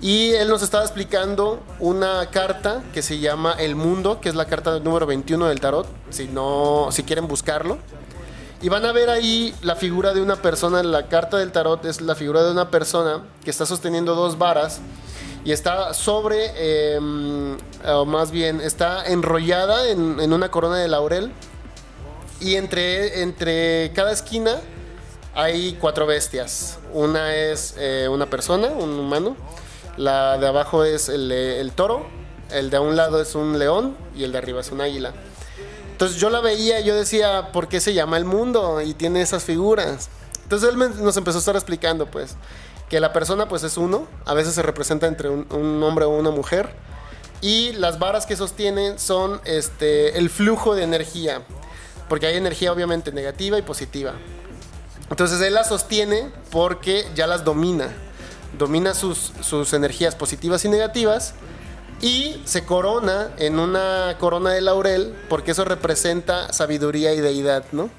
Y 0.00 0.30
él 0.30 0.48
nos 0.48 0.62
estaba 0.62 0.82
explicando 0.82 1.60
una 1.78 2.30
carta 2.30 2.82
que 2.92 3.02
se 3.02 3.18
llama 3.18 3.54
El 3.58 3.76
Mundo, 3.76 4.20
que 4.20 4.28
es 4.28 4.34
la 4.34 4.46
carta 4.46 4.78
número 4.80 5.06
21 5.06 5.46
del 5.46 5.60
tarot, 5.60 5.86
si, 6.10 6.26
no, 6.26 6.88
si 6.90 7.02
quieren 7.02 7.28
buscarlo. 7.28 7.78
Y 8.62 8.68
van 8.68 8.84
a 8.84 8.92
ver 8.92 9.10
ahí 9.10 9.54
la 9.62 9.76
figura 9.76 10.12
de 10.12 10.20
una 10.20 10.36
persona, 10.36 10.82
la 10.82 11.08
carta 11.08 11.38
del 11.38 11.52
tarot 11.52 11.84
es 11.84 12.00
la 12.00 12.14
figura 12.14 12.42
de 12.42 12.50
una 12.50 12.70
persona 12.70 13.24
que 13.44 13.50
está 13.50 13.66
sosteniendo 13.66 14.14
dos 14.14 14.38
varas 14.38 14.80
y 15.44 15.52
está 15.52 15.94
sobre, 15.94 16.52
eh, 16.56 16.98
o 17.86 18.04
más 18.04 18.30
bien, 18.30 18.60
está 18.60 19.06
enrollada 19.06 19.88
en, 19.88 20.20
en 20.20 20.32
una 20.32 20.50
corona 20.50 20.76
de 20.76 20.88
laurel 20.88 21.32
y 22.40 22.56
entre, 22.56 23.22
entre 23.22 23.92
cada 23.94 24.12
esquina 24.12 24.60
hay 25.34 25.76
cuatro 25.80 26.06
bestias. 26.06 26.78
Una 26.92 27.34
es 27.34 27.74
eh, 27.78 28.08
una 28.10 28.26
persona, 28.26 28.68
un 28.68 28.98
humano. 28.98 29.36
La 29.96 30.38
de 30.38 30.46
abajo 30.46 30.84
es 30.84 31.08
el, 31.08 31.30
eh, 31.32 31.60
el 31.60 31.72
toro. 31.72 32.06
El 32.50 32.70
de 32.70 32.78
a 32.78 32.80
un 32.80 32.96
lado 32.96 33.20
es 33.20 33.34
un 33.34 33.58
león 33.58 33.96
y 34.16 34.24
el 34.24 34.32
de 34.32 34.38
arriba 34.38 34.60
es 34.60 34.70
un 34.72 34.80
águila. 34.80 35.12
Entonces 35.92 36.18
yo 36.20 36.30
la 36.30 36.40
veía 36.40 36.80
y 36.80 36.84
yo 36.84 36.94
decía, 36.96 37.52
¿por 37.52 37.68
qué 37.68 37.78
se 37.80 37.92
llama 37.94 38.16
el 38.16 38.24
mundo? 38.24 38.80
Y 38.80 38.94
tiene 38.94 39.20
esas 39.22 39.44
figuras. 39.44 40.08
Entonces 40.42 40.68
él 40.70 40.76
me- 40.76 40.88
nos 40.88 41.16
empezó 41.16 41.38
a 41.38 41.40
estar 41.40 41.54
explicando, 41.54 42.06
pues, 42.06 42.34
que 42.88 42.98
la 42.98 43.12
persona, 43.12 43.48
pues, 43.48 43.62
es 43.62 43.76
uno. 43.76 44.08
A 44.24 44.34
veces 44.34 44.54
se 44.54 44.62
representa 44.62 45.06
entre 45.06 45.28
un, 45.28 45.46
un 45.52 45.80
hombre 45.82 46.06
o 46.06 46.10
una 46.10 46.30
mujer. 46.30 46.70
Y 47.40 47.72
las 47.74 47.98
varas 47.98 48.26
que 48.26 48.34
sostienen 48.34 48.98
son 48.98 49.40
este, 49.44 50.18
el 50.18 50.28
flujo 50.30 50.74
de 50.74 50.82
energía. 50.82 51.42
Porque 52.08 52.26
hay 52.26 52.36
energía, 52.36 52.72
obviamente, 52.72 53.12
negativa 53.12 53.58
y 53.58 53.62
positiva. 53.62 54.14
Entonces 55.08 55.40
él 55.40 55.54
las 55.54 55.68
sostiene 55.68 56.30
porque 56.50 57.06
ya 57.14 57.26
las 57.28 57.44
domina. 57.44 57.94
Domina 58.58 58.94
sus, 58.94 59.32
sus 59.40 59.72
energías 59.72 60.14
positivas 60.14 60.64
y 60.64 60.68
negativas. 60.68 61.34
Y 62.00 62.40
se 62.44 62.64
corona 62.64 63.30
en 63.36 63.58
una 63.58 64.16
corona 64.18 64.52
de 64.52 64.62
laurel 64.62 65.14
porque 65.28 65.50
eso 65.50 65.64
representa 65.66 66.50
sabiduría 66.52 67.12
y 67.12 67.20
deidad, 67.20 67.64
¿no? 67.72 67.90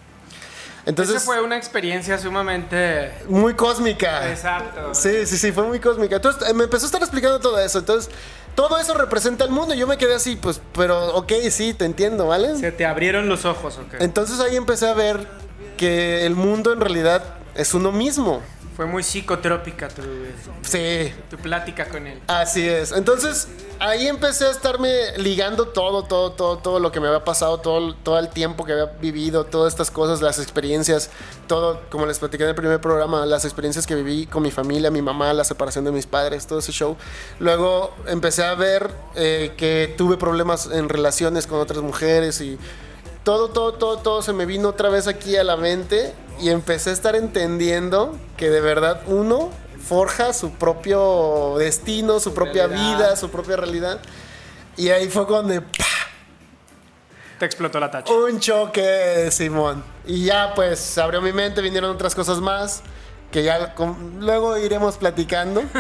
Entonces, 0.86 1.18
Esa 1.18 1.26
fue 1.26 1.42
una 1.42 1.58
experiencia 1.58 2.18
sumamente... 2.18 3.12
muy 3.28 3.54
cósmica. 3.54 4.30
Exacto. 4.30 4.96
Sí, 4.96 5.26
sí, 5.26 5.38
sí, 5.38 5.52
fue 5.52 5.64
muy 5.68 5.80
cósmica. 5.80 6.16
Entonces 6.16 6.50
eh, 6.50 6.54
me 6.54 6.64
empezó 6.64 6.86
a 6.86 6.88
estar 6.88 7.02
explicando 7.02 7.40
todo 7.40 7.60
eso. 7.60 7.80
Entonces, 7.80 8.12
todo 8.56 8.80
eso 8.80 8.96
representa 8.96 9.46
el 9.46 9.52
mundo. 9.52 9.76
Y 9.76 9.78
yo 9.78 9.86
me 9.86 9.98
quedé 9.98 10.16
así, 10.16 10.36
pues, 10.36 10.60
pero 10.74 11.16
ok, 11.16 11.34
sí, 11.52 11.74
te 11.74 11.86
entiendo, 11.86 12.28
¿vale? 12.28 12.58
Se 12.58 12.72
te 12.72 12.86
abrieron 12.86 13.30
los 13.30 13.46
ojos, 13.46 13.78
¿ok? 13.78 14.02
Entonces 14.02 14.40
ahí 14.40 14.56
empecé 14.56 14.88
a 14.88 14.94
ver 14.94 15.28
que 15.78 16.26
el 16.26 16.36
mundo 16.36 16.74
en 16.74 16.82
realidad 16.82 17.24
es 17.54 17.74
uno 17.76 17.92
mismo. 17.92 18.42
Fue 18.82 18.88
muy 18.88 19.04
psicotrópica 19.04 19.90
tu, 19.90 20.02
Sí, 20.64 21.14
tu 21.30 21.38
plática 21.38 21.88
con 21.88 22.08
él. 22.08 22.20
Así 22.26 22.68
es. 22.68 22.92
Entonces, 22.92 23.48
ahí 23.78 24.08
empecé 24.08 24.48
a 24.48 24.50
estarme 24.50 25.16
ligando 25.18 25.68
todo, 25.68 26.02
todo, 26.06 26.32
todo, 26.32 26.58
todo 26.58 26.80
lo 26.80 26.92
que 26.92 27.00
me 27.00 27.08
había 27.08 27.24
pasado, 27.24 27.60
todo, 27.60 27.94
todo 27.94 28.18
el 28.18 28.30
tiempo 28.30 28.66
que 28.66 28.72
había 28.72 28.86
vivido, 29.00 29.44
todas 29.44 29.72
estas 29.72 29.92
cosas, 29.92 30.24
las 30.24 30.40
experiencias, 30.40 31.12
todo, 31.46 31.80
como 31.92 32.08
les 32.08 32.18
platicé 32.18 32.42
en 32.42 32.50
el 32.50 32.56
primer 32.56 32.82
programa, 32.82 33.24
las 33.28 33.46
experiencias 33.46 33.86
que 33.86 33.94
viví 33.94 34.26
con 34.26 34.42
mi 34.42 34.50
familia, 34.50 34.90
mi 34.90 35.04
mamá, 35.04 35.32
la 35.32 35.44
separación 35.44 35.86
de 35.86 35.92
mis 35.92 36.08
padres, 36.08 36.48
todo 36.48 36.58
ese 36.58 36.72
show. 36.72 36.98
Luego 37.38 37.94
empecé 38.08 38.44
a 38.44 38.56
ver 38.56 38.90
eh, 39.14 39.54
que 39.58 39.94
tuve 39.96 40.18
problemas 40.18 40.72
en 40.72 40.90
relaciones 40.90 41.46
con 41.46 41.60
otras 41.60 41.84
mujeres 41.84 42.42
y 42.42 42.58
todo, 43.24 43.50
todo, 43.50 43.74
todo, 43.74 43.98
todo 43.98 44.24
se 44.24 44.34
me 44.34 44.48
vino 44.48 44.70
otra 44.70 44.90
vez 44.90 45.06
aquí 45.06 45.38
a 45.38 45.44
la 45.44 45.56
mente 45.56 46.16
y 46.42 46.50
empecé 46.50 46.90
a 46.90 46.94
estar 46.94 47.16
entendiendo 47.16 48.18
que 48.38 48.50
de 48.50 48.62
verdad 48.62 49.02
uno 49.08 49.50
forja 49.88 50.34
su 50.34 50.52
propio 50.52 51.56
destino, 51.58 52.20
su 52.20 52.34
propia 52.34 52.68
Realidad. 52.68 52.98
vida, 52.98 53.16
su 53.16 53.30
propia 53.30 53.56
realidad. 53.58 54.00
Y 54.78 54.90
ahí 54.90 55.10
fue 55.10 55.26
cuando 55.28 55.54
¡pah! 55.62 55.86
Te 57.40 57.46
explotó 57.46 57.80
la 57.80 57.90
tacha. 57.90 58.14
un 58.14 58.40
choque, 58.40 59.30
Simón. 59.32 59.84
Y 60.06 60.26
ya 60.26 60.54
pues 60.56 60.98
abrió 60.98 61.22
mi 61.22 61.34
mente, 61.34 61.62
vinieron 61.62 61.90
otras 61.92 62.14
cosas 62.14 62.40
más 62.40 62.82
que 63.32 63.44
ya 63.44 63.74
con- 63.74 64.18
luego 64.20 64.58
iremos 64.58 64.98
platicando. 64.98 65.64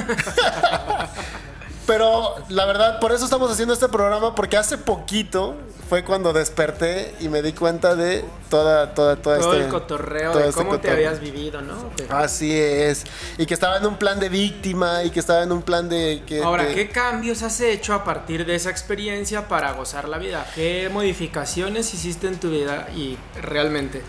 Pero 1.87 2.35
la 2.49 2.65
verdad, 2.65 2.99
por 2.99 3.11
eso 3.11 3.25
estamos 3.25 3.51
haciendo 3.51 3.73
este 3.73 3.89
programa, 3.89 4.35
porque 4.35 4.55
hace 4.55 4.77
poquito 4.77 5.55
fue 5.89 6.03
cuando 6.05 6.31
desperté 6.31 7.15
y 7.19 7.27
me 7.27 7.41
di 7.41 7.53
cuenta 7.53 7.95
de 7.95 8.23
toda, 8.49 8.93
toda, 8.93 9.15
toda 9.17 9.39
Todo 9.39 9.53
este- 9.53 9.65
el 9.65 9.71
cotorreo 9.71 10.31
todo 10.31 10.41
de 10.43 10.49
este 10.49 10.57
cómo 10.61 10.71
te 10.79 10.87
cotorreo. 10.87 11.07
habías 11.09 11.19
vivido, 11.19 11.61
¿no? 11.61 11.73
Así 12.09 12.55
es. 12.57 13.03
Y 13.37 13.45
que 13.45 13.53
estaba 13.55 13.77
en 13.77 13.85
un 13.87 13.97
plan 13.97 14.19
de 14.19 14.29
víctima 14.29 15.03
y 15.03 15.09
que 15.09 15.19
estaba 15.19 15.41
en 15.43 15.51
un 15.51 15.63
plan 15.63 15.89
de 15.89 16.23
que... 16.25 16.41
Ahora, 16.43 16.63
de- 16.65 16.75
¿qué 16.75 16.87
cambios 16.89 17.41
has 17.41 17.59
hecho 17.59 17.93
a 17.95 18.03
partir 18.03 18.45
de 18.45 18.55
esa 18.55 18.69
experiencia 18.69 19.47
para 19.47 19.73
gozar 19.73 20.07
la 20.07 20.17
vida? 20.19 20.45
¿Qué 20.55 20.87
modificaciones 20.93 21.93
hiciste 21.93 22.27
en 22.27 22.39
tu 22.39 22.51
vida 22.51 22.87
y 22.95 23.17
realmente? 23.41 24.01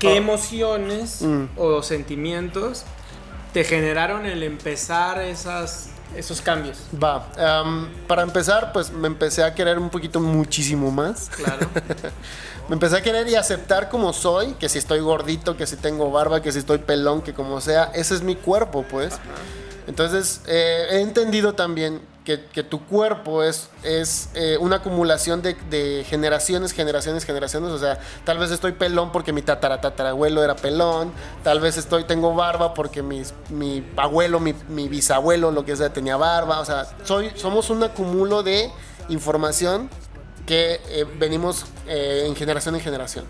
¿Qué 0.00 0.08
Oh. 0.08 0.16
emociones 0.16 1.20
Mm. 1.22 1.44
o 1.56 1.82
sentimientos 1.82 2.84
te 3.52 3.62
generaron 3.62 4.26
el 4.26 4.42
empezar 4.42 5.20
esas, 5.22 5.90
esos 6.16 6.40
cambios? 6.40 6.78
Va. 7.02 7.26
am, 7.38 7.88
para 8.06 8.22
empezar, 8.22 8.72
pues 8.72 8.90
me 8.90 9.06
empecé 9.06 9.42
a 9.42 9.54
querer 9.54 9.78
un 9.78 9.90
poquito 9.90 10.20
muchísimo 10.20 10.90
más. 10.90 11.30
Claro. 11.30 11.68
Me 12.68 12.74
empecé 12.74 12.96
a 12.96 13.02
querer 13.02 13.28
y 13.28 13.34
aceptar 13.34 13.88
como 13.88 14.12
soy, 14.12 14.52
que 14.54 14.68
si 14.68 14.78
estoy 14.78 15.00
gordito, 15.00 15.56
que 15.56 15.66
si 15.66 15.76
tengo 15.76 16.10
barba, 16.12 16.40
que 16.40 16.52
si 16.52 16.60
estoy 16.60 16.78
pelón, 16.78 17.20
que 17.20 17.34
como 17.34 17.60
sea, 17.60 17.90
ese 17.92 18.14
es 18.14 18.22
mi 18.22 18.36
cuerpo, 18.36 18.84
pues. 18.88 19.14
Entonces, 19.88 20.42
eh, 20.46 20.86
he 20.92 21.00
entendido 21.00 21.54
también 21.54 22.00
que, 22.24 22.62
tu 22.62 22.84
cuerpo 22.86 23.42
es, 23.42 23.68
es 23.82 24.30
eh, 24.34 24.56
una 24.60 24.76
acumulación 24.76 25.42
de, 25.42 26.04
generaciones, 26.08 26.72
generaciones, 26.72 27.24
generaciones. 27.24 27.70
O 27.70 27.78
sea, 27.78 27.98
tal 28.24 28.38
vez 28.38 28.50
estoy 28.50 28.72
pelón 28.72 29.10
porque 29.10 29.32
mi 29.32 29.42
tataratatarabuelo 29.42 30.42
era 30.44 30.54
pelón. 30.54 31.12
Tal 31.42 31.60
vez 31.60 31.76
estoy, 31.76 32.04
tengo 32.04 32.34
barba 32.34 32.74
porque 32.74 33.02
mis- 33.02 33.34
mi 33.50 33.84
abuelo, 33.96 34.38
mi, 34.38 34.54
bisabuelo, 34.88 35.50
lo 35.50 35.64
que 35.64 35.76
sea, 35.76 35.92
tenía 35.92 36.16
barba. 36.16 36.60
O 36.60 36.64
sea, 36.64 36.86
soy, 37.04 37.32
somos 37.34 37.70
un 37.70 37.82
acumulo 37.82 38.42
de 38.42 38.70
información 39.08 39.90
que 40.46 40.80
eh, 40.88 41.04
venimos 41.18 41.66
eh, 41.88 42.24
en 42.26 42.36
generación 42.36 42.76
en 42.76 42.80
generación. 42.80 43.24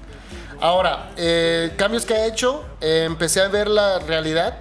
Ahora, 0.61 1.11
cambios 1.77 2.07
que 2.07 2.15
he 2.15 2.27
hecho, 2.29 2.65
empecé 2.81 3.41
a 3.41 3.49
ver 3.49 3.67
la 3.67 3.99
realidad 3.99 4.59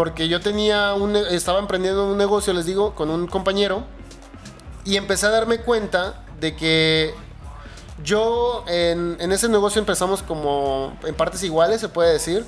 porque 0.00 0.28
yo 0.28 0.40
tenía 0.40 0.94
un, 0.94 1.14
estaba 1.14 1.58
emprendiendo 1.58 2.06
un 2.10 2.16
negocio, 2.16 2.54
les 2.54 2.64
digo, 2.64 2.94
con 2.94 3.10
un 3.10 3.26
compañero 3.26 3.84
y 4.86 4.96
empecé 4.96 5.26
a 5.26 5.28
darme 5.30 5.58
cuenta 5.58 6.24
de 6.40 6.56
que 6.56 7.12
yo 8.02 8.64
en, 8.66 9.18
en 9.20 9.30
ese 9.30 9.46
negocio 9.50 9.78
empezamos 9.78 10.22
como 10.22 10.96
en 11.04 11.14
partes 11.14 11.42
iguales, 11.42 11.82
se 11.82 11.90
puede 11.90 12.14
decir, 12.14 12.46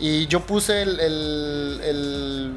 y 0.00 0.28
yo 0.28 0.40
puse 0.46 0.80
el- 0.80 0.98
el- 0.98 2.52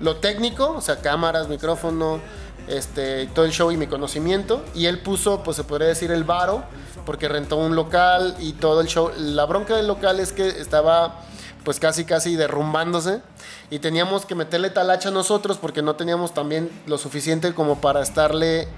lo 0.00 0.16
técnico, 0.16 0.70
o 0.76 0.80
sea, 0.80 0.96
cámaras, 1.00 1.46
micrófono, 1.46 2.18
este, 2.66 3.26
todo 3.28 3.44
el 3.44 3.52
show 3.52 3.70
y 3.70 3.76
mi 3.76 3.86
conocimiento, 3.86 4.64
y 4.74 4.86
él 4.86 4.98
puso, 4.98 5.44
pues 5.44 5.56
se 5.58 5.62
podría 5.62 5.86
decir, 5.86 6.10
el 6.10 6.24
varo, 6.24 6.64
porque 7.04 7.28
rentó 7.28 7.56
un 7.56 7.76
local 7.76 8.34
y 8.40 8.54
todo 8.54 8.80
el 8.80 8.88
show. 8.88 9.12
La 9.16 9.44
bronca 9.44 9.76
del 9.76 9.86
local 9.86 10.18
es 10.18 10.32
que 10.32 10.48
estaba 10.48 11.20
pues 11.66 11.80
casi 11.80 12.04
casi 12.04 12.36
derrumbándose 12.36 13.22
y 13.70 13.80
teníamos 13.80 14.24
que 14.24 14.36
meterle 14.36 14.70
talacha 14.70 15.10
nosotros 15.10 15.58
porque 15.58 15.82
no 15.82 15.96
teníamos 15.96 16.32
también 16.32 16.70
lo 16.86 16.96
suficiente 16.96 17.54
como 17.54 17.80
para 17.80 18.02
estarle 18.02 18.68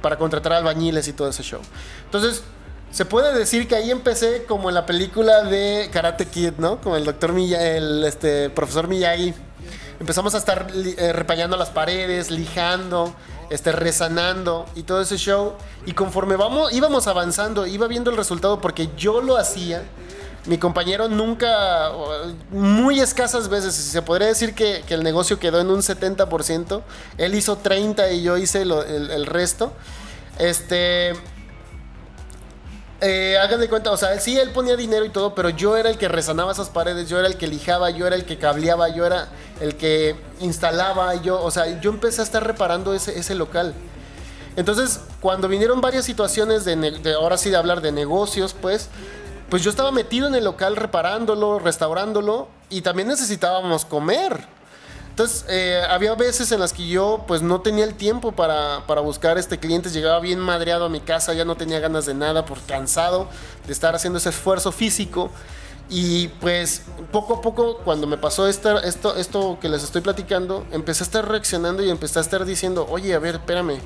para 0.00 0.16
contratar 0.16 0.54
albañiles 0.54 1.08
y 1.08 1.12
todo 1.12 1.28
ese 1.28 1.42
show. 1.42 1.60
Entonces, 2.06 2.42
se 2.90 3.04
puede 3.04 3.38
decir 3.38 3.68
que 3.68 3.74
ahí 3.74 3.90
empecé 3.90 4.44
como 4.44 4.70
en 4.70 4.76
la 4.76 4.86
película 4.86 5.42
de 5.42 5.90
Karate 5.92 6.24
Kid, 6.24 6.54
¿no? 6.56 6.80
Como 6.80 6.96
el 6.96 7.04
doctor 7.04 7.34
Miyagi, 7.34 7.64
el 7.64 8.04
este, 8.04 8.48
profesor 8.48 8.88
Miyagi. 8.88 9.34
Empezamos 10.00 10.34
a 10.34 10.38
estar 10.38 10.68
eh, 10.74 11.12
las 11.58 11.68
paredes, 11.68 12.30
lijando, 12.30 13.14
este, 13.50 13.72
resanando 13.72 14.64
y 14.74 14.84
todo 14.84 15.02
ese 15.02 15.18
show. 15.18 15.52
Y 15.84 15.92
conforme 15.92 16.36
vamos, 16.36 16.72
íbamos 16.72 17.08
avanzando, 17.08 17.66
iba 17.66 17.88
viendo 17.88 18.10
el 18.10 18.16
resultado 18.16 18.58
porque 18.58 18.88
yo 18.96 19.20
lo 19.20 19.36
hacía. 19.36 19.82
Mi 20.48 20.56
compañero 20.56 21.08
nunca, 21.08 21.92
muy 22.50 23.00
escasas 23.00 23.50
veces, 23.50 23.74
si 23.74 23.82
se 23.82 24.00
podría 24.00 24.28
decir 24.28 24.54
que, 24.54 24.82
el 24.88 25.02
negocio 25.02 25.38
quedó 25.38 25.60
en 25.60 25.68
un 25.68 25.80
70%, 25.80 26.80
él 27.18 27.34
hizo 27.34 27.58
30 27.58 28.10
y 28.12 28.22
yo 28.22 28.38
hice 28.38 28.62
el, 28.62 29.26
resto. 29.26 29.74
Este, 30.38 31.12
eh, 33.02 33.36
hagan 33.36 33.60
de 33.60 33.68
cuenta, 33.68 33.90
o 33.90 33.98
sea, 33.98 34.18
sí, 34.20 34.38
él 34.38 34.48
ponía 34.52 34.74
dinero 34.74 35.04
y 35.04 35.10
todo, 35.10 35.34
pero 35.34 35.50
yo 35.50 35.76
era 35.76 35.90
el 35.90 35.98
que 35.98 36.08
resanaba 36.08 36.52
esas 36.52 36.70
paredes, 36.70 37.10
yo 37.10 37.18
era 37.18 37.28
el 37.28 37.36
que 37.36 37.46
lijaba, 37.46 37.90
yo 37.90 38.06
era 38.06 38.16
el 38.16 38.24
que 38.24 38.38
cableaba, 38.38 38.88
yo 38.88 39.04
era 39.04 39.28
el 39.60 39.76
que 39.76 40.16
instalaba, 40.40 41.14
yo, 41.16 41.42
o 41.42 41.50
sea, 41.50 41.78
yo 41.82 41.90
empecé 41.90 42.22
a 42.22 42.24
estar 42.24 42.42
reparando 42.46 42.94
ese, 42.94 43.34
local. 43.34 43.74
Entonces, 44.56 45.00
cuando 45.20 45.46
vinieron 45.46 45.82
varias 45.82 46.06
situaciones 46.06 46.64
de, 46.64 46.74
ne- 46.74 46.90
de 46.92 47.12
ahora 47.12 47.36
sí 47.36 47.50
de 47.50 47.58
hablar 47.58 47.82
de 47.82 47.92
negocios, 47.92 48.56
pues, 48.58 48.88
pues 49.48 49.62
yo 49.62 49.70
estaba 49.70 49.90
metido 49.92 50.26
en 50.28 50.34
el 50.34 50.44
local 50.44 50.76
reparándolo, 50.76 51.58
restaurándolo 51.58 52.48
y 52.70 52.82
también 52.82 53.08
necesitábamos 53.08 53.84
comer. 53.84 54.44
Entonces, 55.10 55.44
eh, 55.48 55.82
había 55.90 56.14
veces 56.14 56.52
en 56.52 56.60
las 56.60 56.72
que 56.72 56.86
yo 56.86 57.24
pues 57.26 57.42
no 57.42 57.60
tenía 57.60 57.84
el 57.84 57.94
tiempo 57.94 58.32
para, 58.32 58.86
para 58.86 59.00
buscar 59.00 59.36
este 59.36 59.58
clientes, 59.58 59.92
llegaba 59.92 60.20
bien 60.20 60.38
madreado 60.38 60.84
a 60.84 60.88
mi 60.88 61.00
casa, 61.00 61.32
ya 61.34 61.44
no 61.44 61.56
tenía 61.56 61.80
ganas 61.80 62.06
de 62.06 62.14
nada 62.14 62.44
por 62.44 62.60
cansado 62.62 63.28
de 63.66 63.72
estar 63.72 63.96
haciendo 63.96 64.18
ese 64.18 64.28
esfuerzo 64.28 64.70
físico. 64.70 65.30
Y 65.90 66.28
pues 66.28 66.82
poco 67.10 67.36
a 67.36 67.40
poco, 67.40 67.78
cuando 67.78 68.06
me 68.06 68.18
pasó 68.18 68.46
esta- 68.46 68.78
esto, 68.80 69.16
esto 69.16 69.58
que 69.60 69.68
les 69.70 69.82
estoy 69.82 70.02
platicando, 70.02 70.64
empecé 70.70 71.02
a 71.02 71.06
estar 71.06 71.26
reaccionando 71.26 71.82
y 71.82 71.90
empecé 71.90 72.18
a 72.18 72.22
estar 72.22 72.44
diciendo, 72.44 72.86
oye, 72.90 73.12
a 73.14 73.18
ver, 73.18 73.36
espérame. 73.36 73.80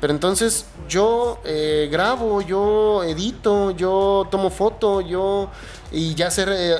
Pero 0.00 0.12
entonces 0.12 0.64
yo 0.88 1.40
eh, 1.44 1.88
grabo, 1.90 2.40
yo 2.40 3.02
edito, 3.02 3.72
yo 3.72 4.26
tomo 4.30 4.50
foto, 4.50 5.00
yo 5.00 5.50
y 5.90 6.14
ya 6.14 6.28
hacer, 6.28 6.48
eh, 6.52 6.74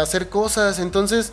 hacer 0.00 0.28
cosas. 0.30 0.78
Entonces, 0.78 1.32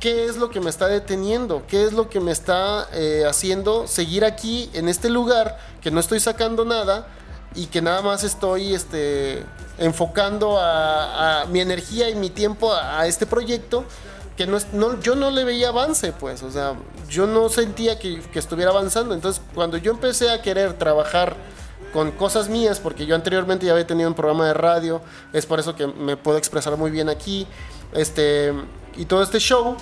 ¿qué 0.00 0.26
es 0.26 0.36
lo 0.36 0.50
que 0.50 0.60
me 0.60 0.70
está 0.70 0.88
deteniendo? 0.88 1.62
¿Qué 1.68 1.84
es 1.84 1.92
lo 1.92 2.08
que 2.08 2.18
me 2.18 2.32
está 2.32 2.88
eh, 2.92 3.24
haciendo 3.28 3.86
seguir 3.86 4.24
aquí 4.24 4.70
en 4.72 4.88
este 4.88 5.08
lugar 5.08 5.56
que 5.80 5.90
no 5.90 6.00
estoy 6.00 6.18
sacando 6.18 6.64
nada 6.64 7.06
y 7.54 7.66
que 7.66 7.80
nada 7.80 8.02
más 8.02 8.24
estoy 8.24 8.74
este, 8.74 9.44
enfocando 9.78 10.58
a, 10.58 11.44
mi 11.48 11.60
energía 11.60 12.10
y 12.10 12.16
mi 12.16 12.30
tiempo 12.30 12.72
a 12.74 13.06
este 13.06 13.26
proyecto? 13.26 13.84
Que 14.36 14.46
no, 14.46 14.58
no- 14.72 15.00
yo 15.00 15.14
no 15.14 15.30
le 15.30 15.44
veía 15.44 15.68
avance, 15.68 16.12
pues, 16.12 16.42
o 16.42 16.50
sea, 16.50 16.74
yo 17.08 17.26
no 17.26 17.48
sentía 17.48 17.98
que, 17.98 18.20
que 18.20 18.38
estuviera 18.38 18.70
avanzando. 18.70 19.14
Entonces, 19.14 19.42
cuando 19.54 19.76
yo 19.76 19.92
empecé 19.92 20.30
a 20.30 20.40
querer 20.42 20.72
trabajar 20.74 21.36
con 21.92 22.10
cosas 22.12 22.48
mías, 22.48 22.80
porque 22.80 23.04
yo 23.04 23.14
anteriormente 23.14 23.66
ya 23.66 23.72
había 23.72 23.86
tenido 23.86 24.08
un 24.08 24.14
programa 24.14 24.46
de 24.46 24.54
radio, 24.54 25.02
es 25.34 25.44
por 25.44 25.60
eso 25.60 25.76
que 25.76 25.86
me 25.86 26.16
puedo 26.16 26.38
expresar 26.38 26.76
muy 26.78 26.90
bien 26.90 27.10
aquí, 27.10 27.46
este, 27.92 28.54
y 28.96 29.04
todo 29.04 29.22
este 29.22 29.38
show, 29.38 29.76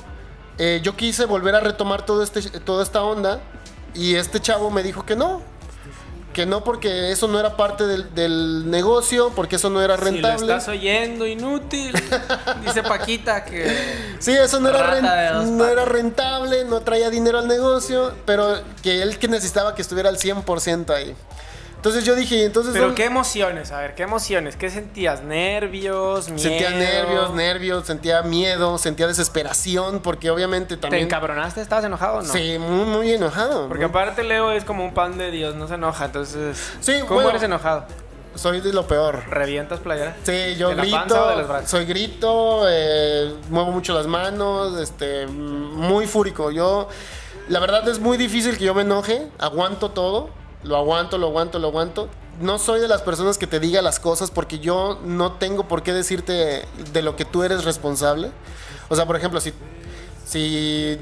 eh, 0.59 0.81
yo 0.83 0.97
quise 0.97 1.25
volver 1.27 1.55
a 1.55 1.61
retomar 1.61 2.05
todo 2.05 2.23
este, 2.25 2.43
toda 2.61 2.83
esta 2.83 3.03
onda, 3.05 3.41
y 3.95 4.17
este 4.17 4.41
chavo 4.41 4.71
me 4.71 4.83
dijo 4.83 5.07
que 5.07 5.15
no, 5.15 5.41
que 6.33 6.47
no 6.47 6.63
porque 6.63 7.11
eso 7.11 7.27
no 7.29 7.41
era 7.41 7.57
parte 7.57 7.87
del, 7.87 8.15
del 8.15 8.71
negocio, 8.71 9.33
porque 9.35 9.57
eso 9.57 9.69
no 9.71 9.83
era 9.83 9.97
Si 9.97 10.05
lo 10.05 10.11
rentable. 10.11 10.35
estás 10.47 10.69
oyendo, 10.69 11.27
inútil. 11.27 11.93
Dice 12.65 12.83
Paquita 12.83 13.45
que. 13.45 13.67
Sí, 14.19 14.33
eso 14.33 14.61
no 14.61 14.69
era, 14.69 15.43
no 15.45 15.67
era 15.67 15.85
rentable, 15.85 16.65
no 16.65 16.81
traía 16.81 17.11
dinero 17.11 17.39
al 17.39 17.49
negocio, 17.49 18.13
pero 18.27 18.61
que 18.83 19.03
él 19.03 19.19
que 19.19 19.29
necesitaba 19.29 19.75
que 19.75 19.83
estuviera 19.83 20.09
al 20.09 20.19
100% 20.19 20.91
ahí. 20.95 21.15
Entonces 21.81 22.05
yo 22.05 22.15
dije, 22.15 22.45
entonces... 22.45 22.75
Pero 22.75 22.89
¿dónde- 22.89 23.01
qué 23.01 23.07
emociones, 23.07 23.73
a 23.73 23.79
ver, 23.81 23.95
qué 23.95 24.03
emociones, 24.03 24.55
¿qué 24.55 24.69
sentías? 24.69 25.23
¿Nervios? 25.23 26.29
¿Miedo? 26.29 26.39
Sentía 26.39 26.71
nervios, 26.73 27.33
nervios, 27.33 27.87
sentía 27.87 28.21
miedo, 28.21 28.77
sentía 28.77 29.07
desesperación, 29.07 30.01
porque 30.01 30.29
obviamente 30.31 30.77
¿Te 30.77 30.83
también... 30.83 31.05
encabronaste? 31.05 31.63
¿Estabas 31.63 31.87
enojado 31.87 32.19
o 32.19 32.23
no? 32.23 32.31
Sí, 32.31 32.59
muy, 32.59 32.85
muy 32.85 33.13
enojado. 33.13 33.67
Porque 33.69 33.85
aparte 33.87 34.23
Leo 34.25 34.53
es 34.53 34.65
como 34.65 34.85
un 34.85 34.93
pan 34.93 35.17
de 35.17 35.31
Dios, 35.31 35.55
no 35.55 35.69
se 35.69 35.75
enoja, 35.77 36.05
entonces... 36.05 36.59
Sí, 36.81 37.01
¿Cómo 37.01 37.15
bueno. 37.15 37.31
eres 37.31 37.45
enojado? 37.45 37.87
Soy 38.35 38.61
de 38.61 38.75
lo 38.75 38.87
peor. 38.87 39.25
¿Revientas 39.31 39.81
playera? 39.81 40.15
Sí, 40.23 40.57
yo 40.59 40.69
¿De 40.69 40.75
la 40.77 40.83
grito, 40.83 40.97
panza 40.99 41.25
o 41.25 41.31
de 41.31 41.37
los 41.37 41.49
brazos? 41.49 41.71
soy 41.71 41.87
grito, 41.87 42.65
eh, 42.69 43.33
muevo 43.49 43.71
mucho 43.73 43.95
las 43.95 44.07
manos, 44.07 44.79
este, 44.79 45.27
muy 45.27 46.07
fúrico. 46.07 46.51
Yo, 46.51 46.89
la 47.49 47.59
verdad 47.59 47.89
es 47.89 47.99
muy 48.01 48.19
difícil 48.19 48.59
que 48.59 48.65
yo 48.67 48.75
me 48.75 48.83
enoje, 48.83 49.27
aguanto 49.39 49.93
todo, 49.93 50.29
lo 50.63 50.77
aguanto, 50.77 51.19
lo 51.19 51.29
aguanto, 51.29 51.59
lo 51.59 51.69
aguanto. 51.69 52.09
No 52.41 52.59
soy 52.59 52.81
de 52.81 52.89
las 52.89 53.03
personas 53.03 53.39
que 53.39 53.47
te 53.47 53.61
diga 53.61 53.83
las 53.83 54.01
cosas 54.01 54.31
porque 54.31 54.59
yo 54.59 54.99
no 55.05 55.33
tengo 55.33 55.69
por 55.69 55.83
qué 55.83 55.93
decirte 55.93 56.65
de 56.93 57.03
lo 57.03 57.17
que 57.17 57.25
tú 57.25 57.43
eres 57.43 57.65
responsable. 57.65 58.31
O 58.89 58.97
sea, 58.97 59.07
por 59.07 59.17
ejemplo, 59.17 59.41
si, 59.41 59.53
si 60.25 60.99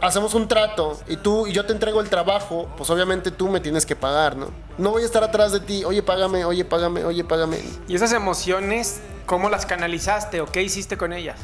hacemos 0.00 0.34
un 0.34 0.48
trato 0.48 0.98
y 1.08 1.16
tú 1.16 1.46
y 1.46 1.52
yo 1.52 1.66
te 1.66 1.72
entrego 1.72 2.00
el 2.00 2.08
trabajo, 2.08 2.68
pues 2.76 2.88
obviamente 2.90 3.30
tú 3.30 3.48
me 3.48 3.60
tienes 3.60 3.86
que 3.86 3.96
pagar, 3.96 4.36
¿no? 4.36 4.48
No 4.78 4.90
voy 4.90 5.02
a 5.02 5.06
estar 5.06 5.24
atrás 5.24 5.52
de 5.52 5.60
ti, 5.60 5.84
oye, 5.84 6.02
págame, 6.02 6.44
oye, 6.44 6.64
págame, 6.64 7.04
oye, 7.04 7.24
págame. 7.24 7.58
¿Y 7.88 7.94
esas 7.94 8.12
emociones, 8.12 9.00
cómo 9.26 9.48
las 9.48 9.66
canalizaste 9.66 10.40
o 10.40 10.46
qué 10.46 10.62
hiciste 10.62 10.96
con 10.96 11.12
ellas? 11.12 11.38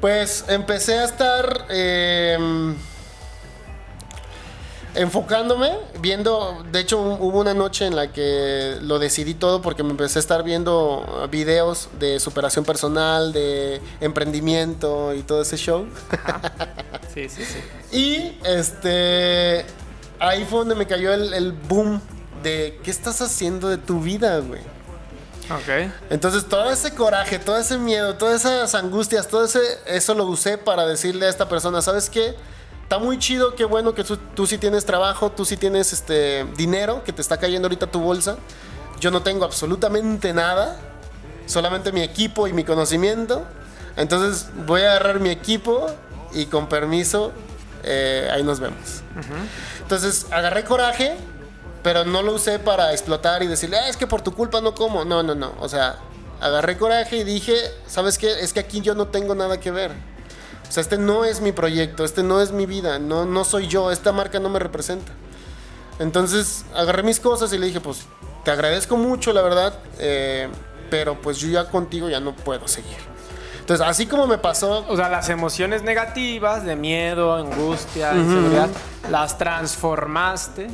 Pues 0.00 0.44
empecé 0.48 0.98
a 0.98 1.04
estar 1.04 1.66
eh, 1.70 2.74
enfocándome, 4.94 5.72
viendo, 6.00 6.64
de 6.72 6.80
hecho 6.80 7.00
hubo 7.00 7.40
una 7.40 7.54
noche 7.54 7.86
en 7.86 7.96
la 7.96 8.12
que 8.12 8.76
lo 8.80 8.98
decidí 8.98 9.34
todo 9.34 9.62
porque 9.62 9.82
me 9.82 9.90
empecé 9.90 10.18
a 10.18 10.20
estar 10.20 10.42
viendo 10.42 11.28
videos 11.30 11.88
de 11.98 12.20
superación 12.20 12.64
personal, 12.64 13.32
de 13.32 13.80
emprendimiento 14.00 15.14
y 15.14 15.22
todo 15.22 15.42
ese 15.42 15.56
show. 15.56 15.86
Sí, 17.14 17.28
sí, 17.28 17.44
sí. 17.44 17.58
Y 17.96 18.38
este, 18.46 19.64
ahí 20.20 20.44
fue 20.44 20.60
donde 20.60 20.74
me 20.74 20.86
cayó 20.86 21.12
el, 21.12 21.34
el 21.34 21.52
boom 21.52 22.00
de 22.42 22.78
qué 22.84 22.90
estás 22.90 23.20
haciendo 23.20 23.68
de 23.68 23.78
tu 23.78 24.00
vida, 24.00 24.38
güey. 24.38 24.60
Ok. 25.50 25.90
Entonces 26.10 26.46
todo 26.46 26.70
ese 26.70 26.94
coraje, 26.94 27.38
todo 27.38 27.56
ese 27.56 27.78
miedo, 27.78 28.14
todas 28.16 28.44
esas 28.44 28.74
angustias, 28.74 29.28
todo 29.28 29.44
ese, 29.44 29.60
eso 29.86 30.14
lo 30.14 30.24
usé 30.24 30.58
para 30.58 30.86
decirle 30.86 31.26
a 31.26 31.28
esta 31.30 31.48
persona, 31.48 31.80
¿sabes 31.80 32.10
qué? 32.10 32.34
Está 32.88 32.98
muy 32.98 33.18
chido, 33.18 33.54
qué 33.54 33.66
bueno 33.66 33.92
que 33.92 34.02
tú, 34.02 34.16
tú 34.16 34.46
sí 34.46 34.56
tienes 34.56 34.86
trabajo, 34.86 35.30
tú 35.30 35.44
sí 35.44 35.58
tienes 35.58 35.92
este 35.92 36.46
dinero 36.56 37.04
que 37.04 37.12
te 37.12 37.20
está 37.20 37.36
cayendo 37.36 37.66
ahorita 37.66 37.88
tu 37.88 38.00
bolsa. 38.00 38.38
Yo 38.98 39.10
no 39.10 39.20
tengo 39.20 39.44
absolutamente 39.44 40.32
nada, 40.32 40.74
solamente 41.44 41.92
mi 41.92 42.00
equipo 42.00 42.48
y 42.48 42.54
mi 42.54 42.64
conocimiento. 42.64 43.44
Entonces 43.98 44.46
voy 44.66 44.80
a 44.80 44.92
agarrar 44.92 45.20
mi 45.20 45.28
equipo 45.28 45.90
y 46.32 46.46
con 46.46 46.66
permiso, 46.70 47.32
eh, 47.84 48.26
ahí 48.32 48.42
nos 48.42 48.58
vemos. 48.58 49.02
Entonces 49.82 50.24
agarré 50.30 50.64
coraje, 50.64 51.14
pero 51.82 52.06
no 52.06 52.22
lo 52.22 52.32
usé 52.32 52.58
para 52.58 52.92
explotar 52.92 53.42
y 53.42 53.48
decirle, 53.48 53.76
"Ah, 53.76 53.90
es 53.90 53.98
que 53.98 54.06
por 54.06 54.22
tu 54.22 54.32
culpa 54.32 54.62
no 54.62 54.74
como. 54.74 55.04
No, 55.04 55.22
no, 55.22 55.34
no. 55.34 55.52
O 55.60 55.68
sea, 55.68 55.98
agarré 56.40 56.78
coraje 56.78 57.18
y 57.18 57.24
dije, 57.24 57.54
¿sabes 57.86 58.16
qué? 58.16 58.40
Es 58.40 58.54
que 58.54 58.60
aquí 58.60 58.80
yo 58.80 58.94
no 58.94 59.08
tengo 59.08 59.34
nada 59.34 59.60
que 59.60 59.70
ver. 59.70 59.92
O 60.68 60.72
sea, 60.72 60.82
este 60.82 60.98
no 60.98 61.24
es 61.24 61.40
mi 61.40 61.52
proyecto, 61.52 62.04
este 62.04 62.22
no 62.22 62.40
es 62.40 62.52
mi 62.52 62.66
vida, 62.66 62.98
no, 62.98 63.24
no 63.24 63.44
soy 63.44 63.68
yo, 63.68 63.90
esta 63.90 64.12
marca 64.12 64.38
no 64.38 64.48
me 64.48 64.58
representa. 64.58 65.12
Entonces 65.98 66.64
agarré 66.74 67.02
mis 67.02 67.20
cosas 67.20 67.52
y 67.52 67.58
le 67.58 67.66
dije, 67.66 67.80
pues 67.80 68.04
te 68.44 68.50
agradezco 68.50 68.96
mucho, 68.96 69.32
la 69.32 69.42
verdad, 69.42 69.78
eh, 69.98 70.48
pero 70.90 71.20
pues 71.20 71.38
yo 71.38 71.48
ya 71.48 71.68
contigo 71.70 72.08
ya 72.08 72.20
no 72.20 72.34
puedo 72.34 72.68
seguir. 72.68 72.96
Entonces, 73.60 73.86
así 73.86 74.06
como 74.06 74.26
me 74.26 74.38
pasó, 74.38 74.86
O 74.88 74.96
sea, 74.96 75.10
las 75.10 75.28
emociones 75.28 75.82
negativas 75.82 76.64
de 76.64 76.74
miedo, 76.74 77.34
angustia, 77.34 78.14
inseguridad, 78.14 78.70
las 79.10 79.36
transformaste 79.36 80.68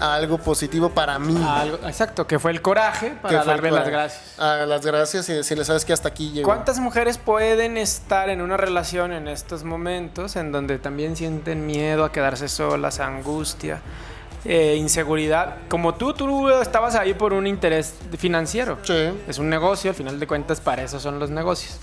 a 0.00 0.14
algo 0.14 0.38
positivo 0.38 0.90
para 0.90 1.18
mí. 1.18 1.36
algo. 1.46 1.78
Exacto, 1.86 2.26
que 2.26 2.38
fue 2.38 2.50
el 2.50 2.62
coraje 2.62 3.10
para 3.22 3.44
darle 3.44 3.70
las 3.70 3.88
gracias. 3.88 4.38
A 4.38 4.66
las 4.66 4.84
gracias 4.84 5.28
y 5.28 5.34
decirle, 5.34 5.64
sabes 5.64 5.84
que 5.84 5.92
hasta 5.92 6.08
aquí 6.08 6.30
llego. 6.32 6.48
¿Cuántas 6.48 6.78
mujeres 6.78 7.18
pueden 7.18 7.76
estar 7.76 8.30
en 8.30 8.40
una 8.40 8.56
relación 8.56 9.12
en 9.12 9.28
estos 9.28 9.64
momentos 9.64 10.36
en 10.36 10.52
donde 10.52 10.78
también 10.78 11.16
sienten 11.16 11.66
miedo 11.66 12.04
a 12.04 12.12
quedarse 12.12 12.48
solas, 12.48 13.00
angustia, 13.00 13.80
eh, 14.44 14.76
inseguridad? 14.76 15.56
Como 15.68 15.94
tú, 15.94 16.14
tú 16.14 16.48
estabas 16.50 16.94
ahí 16.94 17.14
por 17.14 17.32
un 17.32 17.46
interés 17.46 17.94
financiero. 18.16 18.78
Sí. 18.82 19.10
Es 19.28 19.38
un 19.38 19.50
negocio, 19.50 19.90
al 19.90 19.96
final 19.96 20.18
de 20.18 20.26
cuentas, 20.26 20.60
para 20.60 20.82
eso 20.82 20.98
son 20.98 21.18
los 21.18 21.30
negocios. 21.30 21.78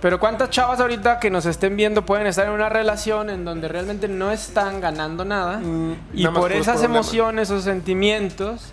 Pero 0.00 0.20
¿cuántas 0.20 0.50
chavas 0.50 0.78
ahorita 0.80 1.18
que 1.18 1.30
nos 1.30 1.44
estén 1.46 1.76
viendo 1.76 2.06
pueden 2.06 2.26
estar 2.26 2.46
en 2.46 2.52
una 2.52 2.68
relación 2.68 3.30
en 3.30 3.44
donde 3.44 3.66
realmente 3.66 4.06
no 4.06 4.30
están 4.30 4.80
ganando 4.80 5.24
nada? 5.24 5.58
Mm, 5.58 5.92
y 6.14 6.22
nada 6.22 6.34
por 6.34 6.42
por 6.42 6.52
esas 6.52 6.78
problemas. 6.78 7.06
emociones 7.06 7.50
o 7.50 7.60
sentimientos 7.60 8.72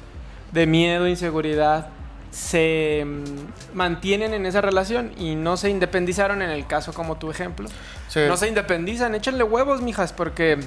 de 0.51 0.67
miedo, 0.67 1.07
inseguridad, 1.07 1.89
se 2.35 3.03
mm, 3.05 3.75
mantienen 3.77 4.33
en 4.33 4.45
esa 4.45 4.59
relación 4.59 5.13
y 5.17 5.35
no 5.35 5.55
se 5.55 5.69
independizaron 5.69 6.41
en 6.41 6.49
el 6.49 6.67
caso 6.67 6.91
como 6.93 7.15
tu 7.17 7.31
ejemplo. 7.31 7.69
Sí. 8.09 8.19
No 8.27 8.35
se 8.35 8.49
independizan, 8.49 9.15
échenle 9.15 9.43
huevos, 9.43 9.81
mijas, 9.81 10.11
porque 10.11 10.59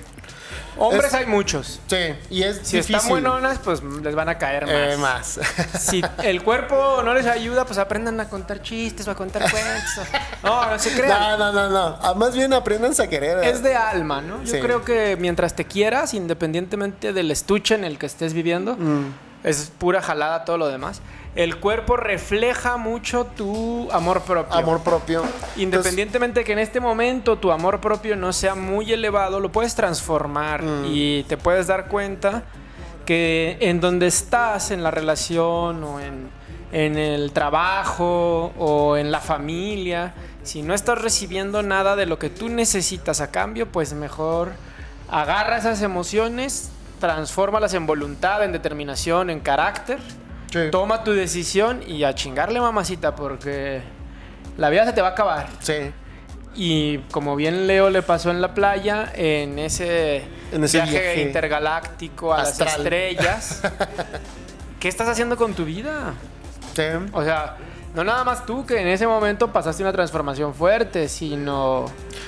hombres 0.78 1.08
Es- 1.08 1.14
hay 1.14 1.26
muchos. 1.26 1.80
Sí, 1.86 1.96
y 2.30 2.42
es 2.42 2.56
Si 2.62 2.76
difícil. 2.78 2.94
están 2.96 3.10
buenonas, 3.10 3.58
pues 3.62 3.82
les 3.82 4.14
van 4.14 4.30
a 4.30 4.38
caer 4.38 4.64
más. 4.66 4.72
Eh, 4.72 4.96
más. 4.96 5.40
Si 5.78 6.02
el 6.24 6.42
cuerpo 6.42 7.02
no 7.04 7.12
les 7.12 7.26
ayuda, 7.26 7.66
pues 7.66 7.78
aprendan 7.78 8.18
a 8.20 8.30
contar 8.30 8.62
chistes 8.62 9.06
o 9.06 9.10
a 9.10 9.14
contar 9.14 9.42
cuentos. 9.50 10.06
No, 10.42 10.70
no 10.70 10.78
se 10.78 10.92
crean. 10.98 11.20
no, 11.20 11.36
no, 11.38 11.52
no, 11.52 11.68
no. 11.68 11.98
Ah, 12.00 12.14
más 12.14 12.34
bien 12.34 12.52
aprendan 12.54 12.92
a 12.98 13.06
querer. 13.08 13.44
Es 13.44 13.62
de 13.62 13.74
alma, 13.74 14.22
¿no? 14.22 14.42
Yo 14.42 14.54
Sí. 14.54 14.60
creo 14.60 14.84
que 14.86 15.16
mientras 15.20 15.54
te 15.54 15.66
quieras, 15.66 16.14
independientemente 16.14 17.12
del 17.12 17.30
estuche 17.30 17.74
en 17.74 17.84
el 17.84 17.98
que 17.98 18.06
estés 18.06 18.32
viviendo, 18.32 18.74
Mm. 18.76 19.12
es 19.44 19.70
pura 19.76 20.00
jalada 20.00 20.46
todo 20.46 20.56
lo 20.56 20.68
demás. 20.68 21.02
El 21.38 21.60
cuerpo 21.60 21.96
refleja 21.96 22.76
mucho 22.78 23.24
tu 23.24 23.88
amor 23.92 24.22
propio. 24.22 24.56
amor 24.56 24.80
propio. 24.82 25.22
Independientemente 25.56 26.40
de 26.40 26.44
que 26.44 26.52
en 26.52 26.58
este 26.58 26.80
momento 26.80 27.38
tu 27.38 27.52
amor 27.52 27.80
propio 27.80 28.16
no 28.16 28.32
sea 28.32 28.56
muy 28.56 28.92
elevado, 28.92 29.38
lo 29.38 29.52
puedes 29.52 29.76
transformar 29.76 30.64
Mm. 30.64 30.84
y 30.86 31.22
te 31.28 31.36
puedes 31.36 31.68
dar 31.68 31.86
cuenta 31.86 32.42
que 33.06 33.56
en 33.60 33.80
donde 33.80 34.08
estás, 34.08 34.72
en 34.72 34.82
la 34.82 34.90
relación 34.90 35.84
o 35.84 36.00
en, 36.00 36.28
en 36.72 36.98
el 36.98 37.30
trabajo 37.30 38.52
o 38.58 38.96
en 38.96 39.12
la 39.12 39.20
familia, 39.20 40.14
si 40.42 40.62
no 40.62 40.74
estás 40.74 41.00
recibiendo 41.00 41.62
nada 41.62 41.94
de 41.94 42.06
lo 42.06 42.18
que 42.18 42.30
tú 42.30 42.48
necesitas 42.48 43.20
a 43.20 43.30
cambio, 43.30 43.68
pues 43.70 43.92
mejor 43.92 44.50
agarra 45.08 45.58
esas 45.58 45.82
emociones, 45.82 46.70
transfórmalas 46.98 47.74
en 47.74 47.86
voluntad, 47.86 48.42
en 48.42 48.50
determinación, 48.50 49.30
en 49.30 49.38
carácter. 49.38 50.00
Sí. 50.50 50.58
Toma 50.70 51.04
tu 51.04 51.12
decisión 51.12 51.82
y 51.86 52.04
a 52.04 52.14
chingarle, 52.14 52.60
mamacita, 52.60 53.14
porque 53.14 53.82
la 54.56 54.70
vida 54.70 54.84
se 54.86 54.92
te 54.92 55.02
va 55.02 55.08
a 55.08 55.10
acabar. 55.12 55.48
Sí. 55.60 55.92
Y 56.54 56.98
como 57.12 57.36
bien 57.36 57.66
Leo 57.66 57.90
le 57.90 58.02
pasó 58.02 58.30
en 58.30 58.40
la 58.40 58.54
playa, 58.54 59.12
en 59.14 59.58
ese, 59.58 60.24
En 60.50 60.64
ese 60.64 60.78
viaje, 60.78 60.92
viaje 61.00 61.22
intergaláctico 61.22 62.32
a 62.34 62.42
astral. 62.42 62.66
las 62.68 62.76
estrellas, 62.78 63.62
¿qué 64.80 64.88
estás 64.88 65.08
haciendo 65.08 65.36
con 65.36 65.54
tu 65.54 65.64
vida? 65.64 66.14
Sí. 66.74 66.82
O 67.12 67.22
sea, 67.22 67.56
no 67.94 68.02
nada 68.02 68.24
más 68.24 68.44
tú 68.46 68.64
que 68.66 68.80
en 68.80 68.88
ese 68.88 69.06
momento 69.06 69.52
pasaste 69.52 69.82
una 69.82 69.92
transformación 69.92 70.54
fuerte, 70.54 71.08
sino 71.08 71.86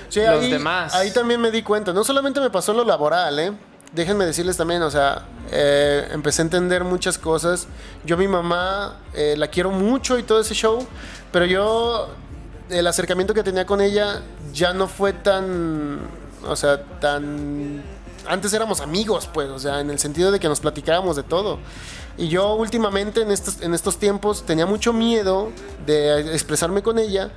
Sí, 0.08 0.20
los 0.20 0.44
ahí, 0.44 0.50
demás. 0.52 0.94
ahí 0.94 1.10
también 1.12 1.40
me 1.40 1.50
di 1.50 1.62
cuenta. 1.62 1.92
No 1.92 2.04
solamente 2.04 2.40
me 2.40 2.50
pasó 2.50 2.70
en 2.72 2.78
lo 2.78 2.84
laboral, 2.84 3.38
¿eh? 3.38 3.52
Déjenme 3.92 4.24
decirles 4.24 4.56
también, 4.56 4.82
o 4.82 4.90
sea, 4.90 5.26
eh, 5.50 6.08
empecé 6.12 6.42
a 6.42 6.44
entender 6.44 6.84
muchas 6.84 7.18
cosas. 7.18 7.66
Yo 8.04 8.16
mi 8.16 8.28
mamá 8.28 9.00
eh, 9.14 9.34
la 9.36 9.48
quiero 9.48 9.70
mucho 9.72 10.16
y 10.16 10.22
todo 10.22 10.40
ese 10.40 10.54
show, 10.54 10.86
pero 11.32 11.44
yo 11.44 12.08
el 12.68 12.86
acercamiento 12.86 13.34
que 13.34 13.42
tenía 13.42 13.66
con 13.66 13.80
ella 13.80 14.22
ya 14.52 14.72
no 14.72 14.86
fue 14.86 15.12
tan, 15.12 15.98
o 16.46 16.54
sea, 16.54 16.82
tan... 17.00 17.82
Antes 18.28 18.52
éramos 18.52 18.80
amigos, 18.80 19.28
pues, 19.32 19.48
o 19.48 19.58
sea, 19.58 19.80
en 19.80 19.90
el 19.90 19.98
sentido 19.98 20.30
de 20.30 20.38
que 20.38 20.46
nos 20.46 20.60
platicábamos 20.60 21.16
de 21.16 21.24
todo. 21.24 21.58
Y 22.16 22.28
yo 22.28 22.54
últimamente 22.54 23.22
en 23.22 23.32
estos, 23.32 23.60
en 23.60 23.74
estos 23.74 23.98
tiempos 23.98 24.44
tenía 24.44 24.66
mucho 24.66 24.92
miedo 24.92 25.50
de 25.84 26.32
expresarme 26.32 26.82
con 26.82 26.98
ella 26.98 27.30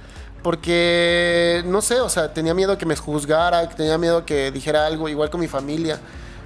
porque, 0.44 1.63
no 1.66 1.82
sé, 1.82 2.02
o 2.02 2.10
sea, 2.10 2.34
tenía 2.34 2.54
miedo 2.54 2.78
que 2.78 2.86
me 2.86 2.96
juzgara, 2.96 3.68
tenía 3.70 3.98
miedo 3.98 4.26
que 4.26 4.52
dijera 4.52 4.86
algo, 4.86 5.08
igual 5.10 5.30
con 5.30 5.39
mi 5.39 5.48
familia. 5.48 6.00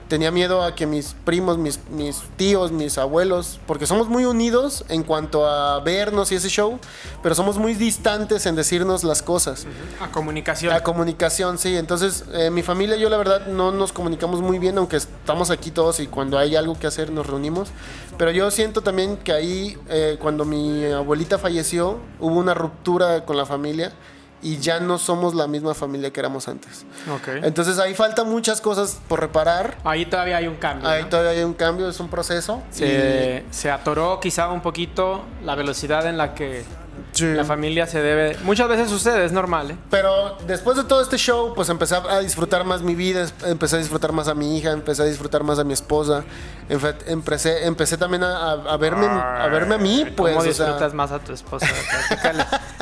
Tenía 0.08 0.32
miedo 0.32 0.63
a 0.63 0.74
que 0.74 0.86
mis 0.86 1.15
primos, 1.26 1.58
mis, 1.58 1.80
mis 1.89 2.22
tíos, 2.38 2.72
mis 2.72 2.98
abuelos, 2.98 3.60
porque 3.67 3.86
somos 3.86 4.08
muy 4.08 4.26
unidos 4.26 4.86
en 4.88 5.04
cuanto 5.04 5.46
a 5.46 5.80
vernos 5.82 6.32
y 6.32 6.36
ese 6.36 6.50
show, 6.50 6.80
pero 7.22 7.36
somos 7.36 7.58
muy 7.58 7.74
distantes 7.74 8.46
en 8.46 8.56
decirnos 8.56 9.04
las 9.04 9.22
cosas. 9.22 9.67
a 10.00 10.10
comunicación. 10.12 10.74
La 10.74 10.84
comunicación, 10.84 11.58
sí. 11.58 11.76
Entonces, 11.76 12.26
eh, 12.34 12.50
mi 12.50 12.63
familia 12.63 12.96
y 12.96 13.02
yo, 13.02 13.10
la 13.10 13.17
verdad, 13.17 13.48
no 13.48 13.72
nos 13.72 13.91
comunicamos 13.91 14.41
muy 14.41 14.60
bien, 14.60 14.78
aunque 14.78 14.98
estamos 14.98 15.50
aquí 15.50 15.72
todos 15.72 16.00
y 16.00 16.08
cuando 16.08 16.38
hay 16.38 16.56
algo 16.56 16.80
que 16.80 16.88
hacer 16.88 17.12
nos 17.12 17.28
reunimos. 17.28 17.70
Pero 18.17 18.32
yo 18.32 18.50
siento 18.50 18.82
también 18.82 19.17
que 19.17 19.34
ahí, 19.34 19.78
eh, 19.89 20.17
cuando 20.20 20.46
mi 20.46 20.86
abuelita 20.86 21.38
falleció, 21.38 22.00
hubo 22.20 22.36
una 22.36 22.54
ruptura 22.54 23.26
con 23.26 23.36
la 23.36 23.46
familia 23.46 23.93
y 24.41 24.58
ya 24.58 24.80
no 24.80 24.97
somos 24.97 25.34
la 25.34 25.47
misma 25.47 25.73
familia 25.73 26.12
que 26.12 26.19
éramos 26.19 26.47
antes. 26.47 26.86
Ok. 27.12 27.43
Entonces, 27.43 27.80
ahí 27.80 27.93
faltan 27.93 28.30
muchas 28.30 28.62
cosas 28.62 29.00
por 29.08 29.19
reparar. 29.19 29.78
Ahí 29.84 30.06
todavía 30.06 30.38
hay 30.38 30.47
un 30.47 30.56
cambio. 30.56 30.88
Ahí 30.88 31.04
¿no? 31.04 31.10
todavía 31.10 31.32
hay 31.32 31.43
un 31.43 31.54
cambio, 31.54 31.89
es 31.89 32.00
un 32.00 32.10
proceso. 32.10 32.62
se, 32.69 33.43
se 33.52 33.71
atoró 33.71 34.19
quizá 34.19 34.50
un 34.50 34.62
poquito 34.62 35.23
la 35.43 35.56
velocidad 35.56 36.08
en 36.08 36.17
la 36.17 36.34
que 36.34 36.63
sí. 37.12 37.25
la 37.33 37.43
familia 37.43 37.88
se 37.88 38.01
debe... 38.01 38.38
Muchas 38.43 38.67
veces 38.69 38.89
sucede, 38.89 39.25
es 39.25 39.31
normal, 39.31 39.71
¿eh? 39.71 39.77
Pero 39.89 40.38
después 40.47 40.77
de 40.77 40.83
todo 40.83 41.01
este 41.01 41.17
show, 41.17 41.53
pues 41.55 41.69
empecé 41.69 41.95
a 41.95 42.19
disfrutar 42.19 42.63
más 42.63 42.81
mi 42.81 42.95
vida, 42.95 43.25
empecé 43.45 43.75
a 43.75 43.79
disfrutar 43.79 44.12
más 44.12 44.27
a 44.27 44.33
mi 44.33 44.57
hija, 44.57 44.71
empecé 44.71 45.03
a 45.03 45.05
disfrutar 45.05 45.43
más 45.43 45.60
a 45.60 45.63
mi 45.63 45.73
esposa, 45.73 46.23
empecé, 46.69 47.65
empecé 47.65 47.97
también 47.97 48.23
a, 48.23 48.51
a- 48.51 48.77
verme, 48.77 49.07
a 49.07 49.47
verme 49.47 49.75
a 49.75 49.77
mí, 49.77 50.05
pues. 50.15 50.36
¿Cómo 50.36 50.49
o 50.49 50.53
sea, 50.53 50.65
disfrutas 50.65 50.93
más 50.93 51.12
a 51.12 51.19
tu 51.19 51.33
esposa? 51.33 51.67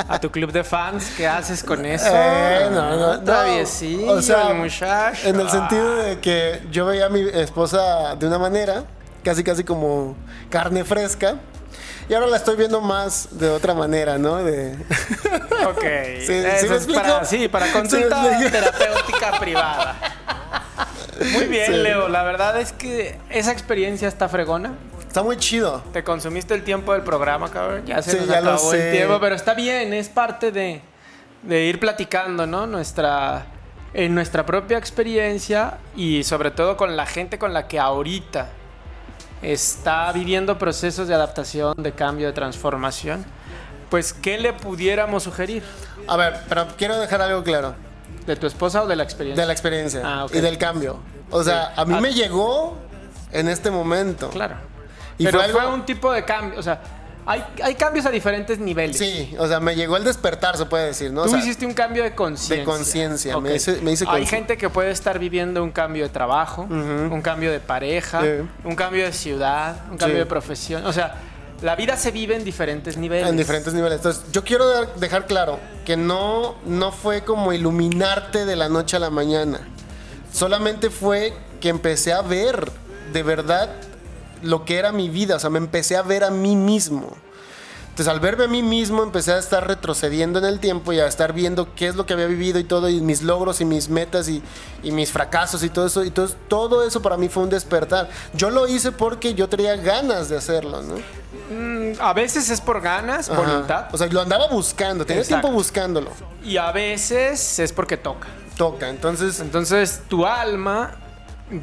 A 0.07 0.19
tu 0.19 0.29
club 0.29 0.51
de 0.51 0.63
fans, 0.63 1.11
¿qué 1.15 1.27
haces 1.27 1.63
con 1.63 1.85
eso? 1.85 2.05
Eh, 2.11 2.67
no, 2.71 2.95
no, 2.95 3.17
no. 3.17 4.11
O 4.11 4.21
sea, 4.21 4.49
el 4.51 4.57
muchacho. 4.57 5.27
En 5.27 5.39
el 5.39 5.49
sentido 5.49 5.95
de 5.95 6.19
que 6.19 6.61
yo 6.71 6.85
veía 6.85 7.05
a 7.05 7.09
mi 7.09 7.21
esposa 7.21 8.15
de 8.15 8.27
una 8.27 8.37
manera, 8.37 8.83
casi 9.23 9.43
casi 9.43 9.63
como 9.63 10.15
carne 10.49 10.83
fresca. 10.83 11.35
Y 12.07 12.13
ahora 12.13 12.27
la 12.27 12.37
estoy 12.37 12.55
viendo 12.55 12.81
más 12.81 13.29
de 13.31 13.49
otra 13.49 13.73
manera, 13.73 14.17
¿no? 14.17 14.43
De... 14.43 14.75
Ok. 15.67 15.83
¿Sí- 16.25 16.87
me 16.87 16.93
para, 16.95 17.25
sí, 17.25 17.47
terapéutica 17.49 19.39
privada. 19.39 19.95
Muy 21.33 21.45
bien. 21.45 21.81
Leo. 21.83 22.07
La 22.07 22.23
verdad 22.23 22.59
es 22.59 22.71
que 22.71 23.17
esa 23.29 23.51
experiencia 23.51 24.07
está 24.07 24.29
fregona. 24.29 24.73
Está 25.07 25.23
muy 25.23 25.37
chido. 25.37 25.81
Te 25.93 26.03
consumiste 26.03 26.53
el 26.53 26.63
tiempo 26.63 26.93
del 26.93 27.01
programa, 27.01 27.49
cabrón. 27.49 27.83
Ya 27.85 28.01
se 28.01 28.17
nos 28.17 28.27
ya 28.27 28.39
acabó 28.39 28.73
el 28.73 28.91
tiempo, 28.91 29.17
pero 29.19 29.33
está 29.33 29.53
bien, 29.53 29.93
es 29.93 30.09
parte 30.09 30.51
de, 30.51 30.81
de 31.41 31.63
ir 31.63 31.79
platicando, 31.79 32.45
¿no? 32.45 32.67
Nuestra, 32.67 33.45
en 33.93 34.13
nuestra 34.13 34.45
propia 34.45 34.77
experiencia 34.77 35.77
y 35.95 36.23
sobre 36.25 36.51
todo 36.51 36.75
con 36.77 36.95
la 36.97 37.05
gente 37.05 37.39
con 37.39 37.53
la 37.53 37.67
que 37.67 37.79
ahorita 37.79 38.49
está 39.53 40.11
viviendo 40.11 40.57
procesos 40.57 41.07
de 41.07 41.13
adaptación, 41.13 41.73
de 41.77 41.91
cambio, 41.91 42.27
de 42.27 42.33
transformación, 42.33 43.25
pues 43.89 44.11
¿qué 44.13 44.37
le 44.37 44.53
pudiéramos 44.53 45.23
sugerir? 45.23 45.63
A 46.07 46.17
ver, 46.17 46.35
pero 46.49 46.67
quiero 46.77 46.97
dejar 46.99 47.21
algo 47.21 47.43
claro. 47.43 47.75
¿De 48.25 48.35
tu 48.35 48.47
esposa 48.47 48.83
o 48.83 48.87
de 48.87 48.95
la 48.95 49.03
experiencia? 49.03 49.41
De 49.43 49.47
la 49.47 49.53
experiencia 49.53 50.01
Ah, 50.03 50.25
y 50.33 50.39
del 50.39 50.57
cambio. 50.57 50.99
O 51.29 51.43
sea, 51.43 51.67
Sí. 51.75 51.81
a 51.81 51.85
mí 51.85 51.93
Ah. 51.97 52.01
me 52.01 52.13
llegó 52.13 52.77
en 53.31 53.47
este 53.47 53.69
momento. 53.69 54.29
Claro. 54.29 54.55
Y 55.17 55.25
Pero 55.25 55.39
fue 55.41 55.49
fue, 55.49 55.67
un 55.67 55.85
tipo 55.85 56.11
de 56.11 56.25
cambio, 56.25 56.59
o 56.59 56.63
sea, 56.63 56.81
hay, 57.25 57.43
hay 57.63 57.75
cambios 57.75 58.05
a 58.05 58.11
diferentes 58.11 58.59
niveles. 58.59 58.97
Sí, 58.97 59.35
o 59.39 59.47
sea, 59.47 59.59
me 59.59 59.75
llegó 59.75 59.97
el 59.97 60.03
despertar, 60.03 60.57
se 60.57 60.65
puede 60.65 60.85
decir, 60.87 61.11
¿no? 61.11 61.21
O 61.21 61.25
Tú 61.25 61.31
sea, 61.31 61.39
hiciste 61.39 61.65
un 61.65 61.73
cambio 61.73 62.03
de 62.03 62.13
conciencia. 62.13 62.57
de 62.57 62.63
conciencia, 62.63 63.39
me 63.39 63.55
hice- 63.55 63.81
me 63.81 63.91
hice 63.93 64.05
Hay 64.07 64.25
gente 64.25 64.57
que 64.57 64.69
puede 64.69 64.91
estar 64.91 65.17
viviendo 65.19 65.63
un 65.63 65.71
cambio 65.71 66.03
de 66.03 66.09
trabajo, 66.09 66.63
un 66.69 67.21
cambio 67.21 67.51
de 67.51 67.59
pareja, 67.59 68.21
un 68.63 68.75
cambio 68.75 69.05
de 69.05 69.13
ciudad, 69.13 69.77
un 69.91 69.97
cambio 69.97 70.17
Sí. 70.17 70.19
de 70.19 70.25
profesión. 70.25 70.85
O 70.85 70.93
sea, 70.93 71.15
la 71.61 71.75
vida 71.75 71.95
se 71.97 72.11
vive 72.11 72.35
en 72.35 72.43
diferentes 72.43 72.97
niveles. 72.97 73.27
En 73.29 73.37
diferentes 73.37 73.73
niveles. 73.73 73.97
Entonces, 73.97 74.23
yo 74.31 74.43
quiero 74.43 74.67
dejar 74.97 75.25
claro 75.25 75.57
que 75.85 75.95
no, 75.97 76.55
no 76.65 76.91
fue 76.91 77.23
como 77.23 77.53
iluminarte 77.53 78.45
de 78.45 78.55
la 78.55 78.69
noche 78.69 78.97
a 78.97 78.99
la 78.99 79.09
mañana. 79.09 79.61
Solamente 80.31 80.89
fue 80.89 81.33
que 81.61 81.69
empecé 81.69 82.13
a 82.13 82.21
ver 82.21 82.69
de 83.13 83.23
verdad 83.23 83.69
lo 84.43 84.65
que 84.65 84.77
era 84.77 84.91
mi 84.91 85.09
vida. 85.09 85.35
O 85.35 85.39
sea, 85.39 85.49
me 85.49 85.57
empecé 85.59 85.95
a 85.97 86.01
ver 86.01 86.23
a 86.23 86.29
mí 86.31 86.55
mismo. 86.55 87.15
Entonces, 87.89 88.13
al 88.13 88.19
verme 88.19 88.43
a 88.43 88.47
mí 88.49 88.61
mismo, 88.61 89.03
empecé 89.03 89.31
a 89.31 89.37
estar 89.37 89.65
retrocediendo 89.65 90.37
en 90.39 90.43
el 90.43 90.59
tiempo 90.59 90.91
y 90.91 90.99
a 90.99 91.07
estar 91.07 91.31
viendo 91.31 91.73
qué 91.75 91.87
es 91.87 91.95
lo 91.95 92.05
que 92.05 92.11
había 92.11 92.25
vivido 92.25 92.59
y 92.59 92.65
todo, 92.65 92.89
y 92.89 92.99
mis 92.99 93.21
logros 93.21 93.61
y 93.61 93.65
mis 93.65 93.87
metas 93.87 94.27
y, 94.27 94.43
y 94.83 94.91
mis 94.91 95.13
fracasos 95.13 95.63
y 95.63 95.69
todo 95.69 95.85
eso. 95.87 96.03
Y 96.03 96.07
entonces, 96.07 96.35
todo 96.49 96.85
eso 96.85 97.01
para 97.01 97.15
mí 97.15 97.29
fue 97.29 97.43
un 97.43 97.49
despertar. 97.49 98.09
Yo 98.33 98.49
lo 98.49 98.67
hice 98.67 98.91
porque 98.91 99.33
yo 99.33 99.47
tenía 99.47 99.77
ganas 99.77 100.27
de 100.27 100.35
hacerlo, 100.35 100.81
¿no? 100.81 100.95
Mm, 101.49 101.93
a 102.01 102.11
veces 102.11 102.49
es 102.49 102.59
por 102.59 102.81
ganas, 102.81 103.29
Ajá. 103.29 103.39
voluntad, 103.39 103.85
O 103.93 103.97
sea, 103.97 104.07
lo 104.07 104.19
andaba 104.19 104.47
buscando, 104.49 105.05
tenía 105.05 105.21
Exacto. 105.21 105.43
tiempo 105.47 105.57
buscándolo. 105.57 106.11
y 106.43 106.57
a 106.57 106.73
veces 106.73 107.59
es 107.59 107.71
porque 107.71 107.95
toca. 107.95 108.27
Toca, 108.57 108.89
entonces, 108.89 109.39
Entonces, 109.39 110.01
tu 110.09 110.25
alma 110.25 110.91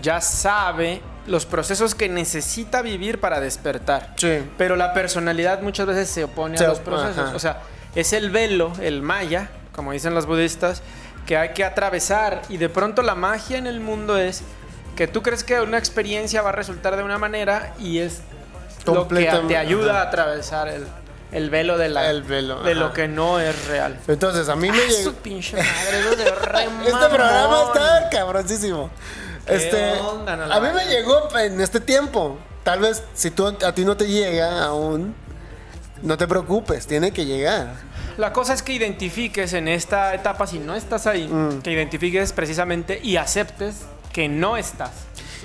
ya 0.00 0.20
sabe 0.22 1.02
los 1.26 1.46
procesos 1.46 1.94
que 1.94 2.08
necesita 2.08 2.82
vivir 2.82 3.20
para 3.20 3.40
despertar. 3.40 4.14
sí. 4.16 4.42
Pero 4.58 4.76
la 4.76 4.92
personalidad 4.92 5.60
muchas 5.62 5.86
veces 5.86 6.08
se 6.10 6.24
opone 6.24 6.58
a 6.58 6.68
los 6.68 6.80
procesos. 6.80 7.18
ajá. 7.28 7.36
O 7.36 7.38
sea, 7.38 7.60
es 7.94 8.12
el 8.12 8.30
velo, 8.30 8.72
el 8.80 9.02
maya, 9.02 9.50
como 9.72 9.92
dicen 9.92 10.14
los 10.14 10.26
budistas, 10.26 10.82
que 11.26 11.36
hay 11.36 11.50
que 11.50 11.64
atravesar. 11.64 12.42
Y 12.48 12.56
de 12.56 12.68
pronto 12.68 13.02
la 13.02 13.14
magia 13.14 13.56
en 13.58 13.66
el 13.66 13.80
mundo 13.80 14.16
es 14.18 14.42
que 14.96 15.06
tú 15.06 15.22
crees 15.22 15.44
que 15.44 15.60
una 15.60 15.78
experiencia 15.78 16.42
va 16.42 16.50
a 16.50 16.52
resultar 16.52 16.96
de 16.96 17.02
una 17.02 17.18
manera 17.18 17.72
y 17.78 17.98
es 17.98 18.22
lo 18.84 19.06
que 19.08 19.30
te 19.48 19.56
ayuda 19.56 20.00
a 20.00 20.02
atravesar 20.08 20.68
el, 20.68 20.86
el 21.30 21.48
velo 21.50 21.78
de 21.78 21.88
la 21.88 22.10
El 22.10 22.24
velo, 22.24 22.62
de 22.62 22.72
ajá. 22.72 22.80
lo 22.80 22.92
que 22.92 23.06
no 23.08 23.38
es 23.38 23.68
real. 23.68 23.96
Entonces, 24.08 24.48
a 24.48 24.56
mí 24.56 24.70
me 24.70 24.76
Ah, 24.76 24.86
llegó. 24.88 25.02
su 25.10 25.14
pinche 25.14 25.56
madre, 25.56 26.00
eso 26.00 26.16
de 26.16 26.24
Este 26.88 27.08
programa 27.08 27.62
está 27.72 28.08
cabroncísimo. 28.10 28.90
¿Qué 29.46 29.54
Este, 29.56 29.92
onda, 30.00 30.36
no 30.36 30.52
a 30.52 30.60
mí 30.60 30.68
me 30.74 30.84
llegó 30.86 31.28
en 31.38 31.60
este 31.60 31.80
tiempo. 31.80 32.38
Tal 32.62 32.80
vez 32.80 33.02
si 33.14 33.30
tú, 33.30 33.46
a 33.46 33.74
ti 33.74 33.84
no 33.84 33.96
te 33.96 34.06
llega 34.06 34.64
aún, 34.64 35.14
no 36.02 36.16
te 36.16 36.26
preocupes, 36.28 36.86
tiene 36.86 37.10
que 37.12 37.24
llegar. 37.26 37.74
La 38.18 38.32
cosa 38.32 38.52
es 38.52 38.62
que 38.62 38.72
identifiques 38.74 39.52
en 39.54 39.68
esta 39.68 40.14
etapa, 40.14 40.46
si 40.46 40.58
no 40.58 40.74
estás 40.74 41.06
ahí, 41.06 41.26
Mm. 41.26 41.62
que 41.62 41.72
identifiques 41.72 42.32
precisamente 42.32 43.00
y 43.02 43.16
aceptes 43.16 43.76
que 44.12 44.28
no 44.28 44.56
estás. 44.56 44.90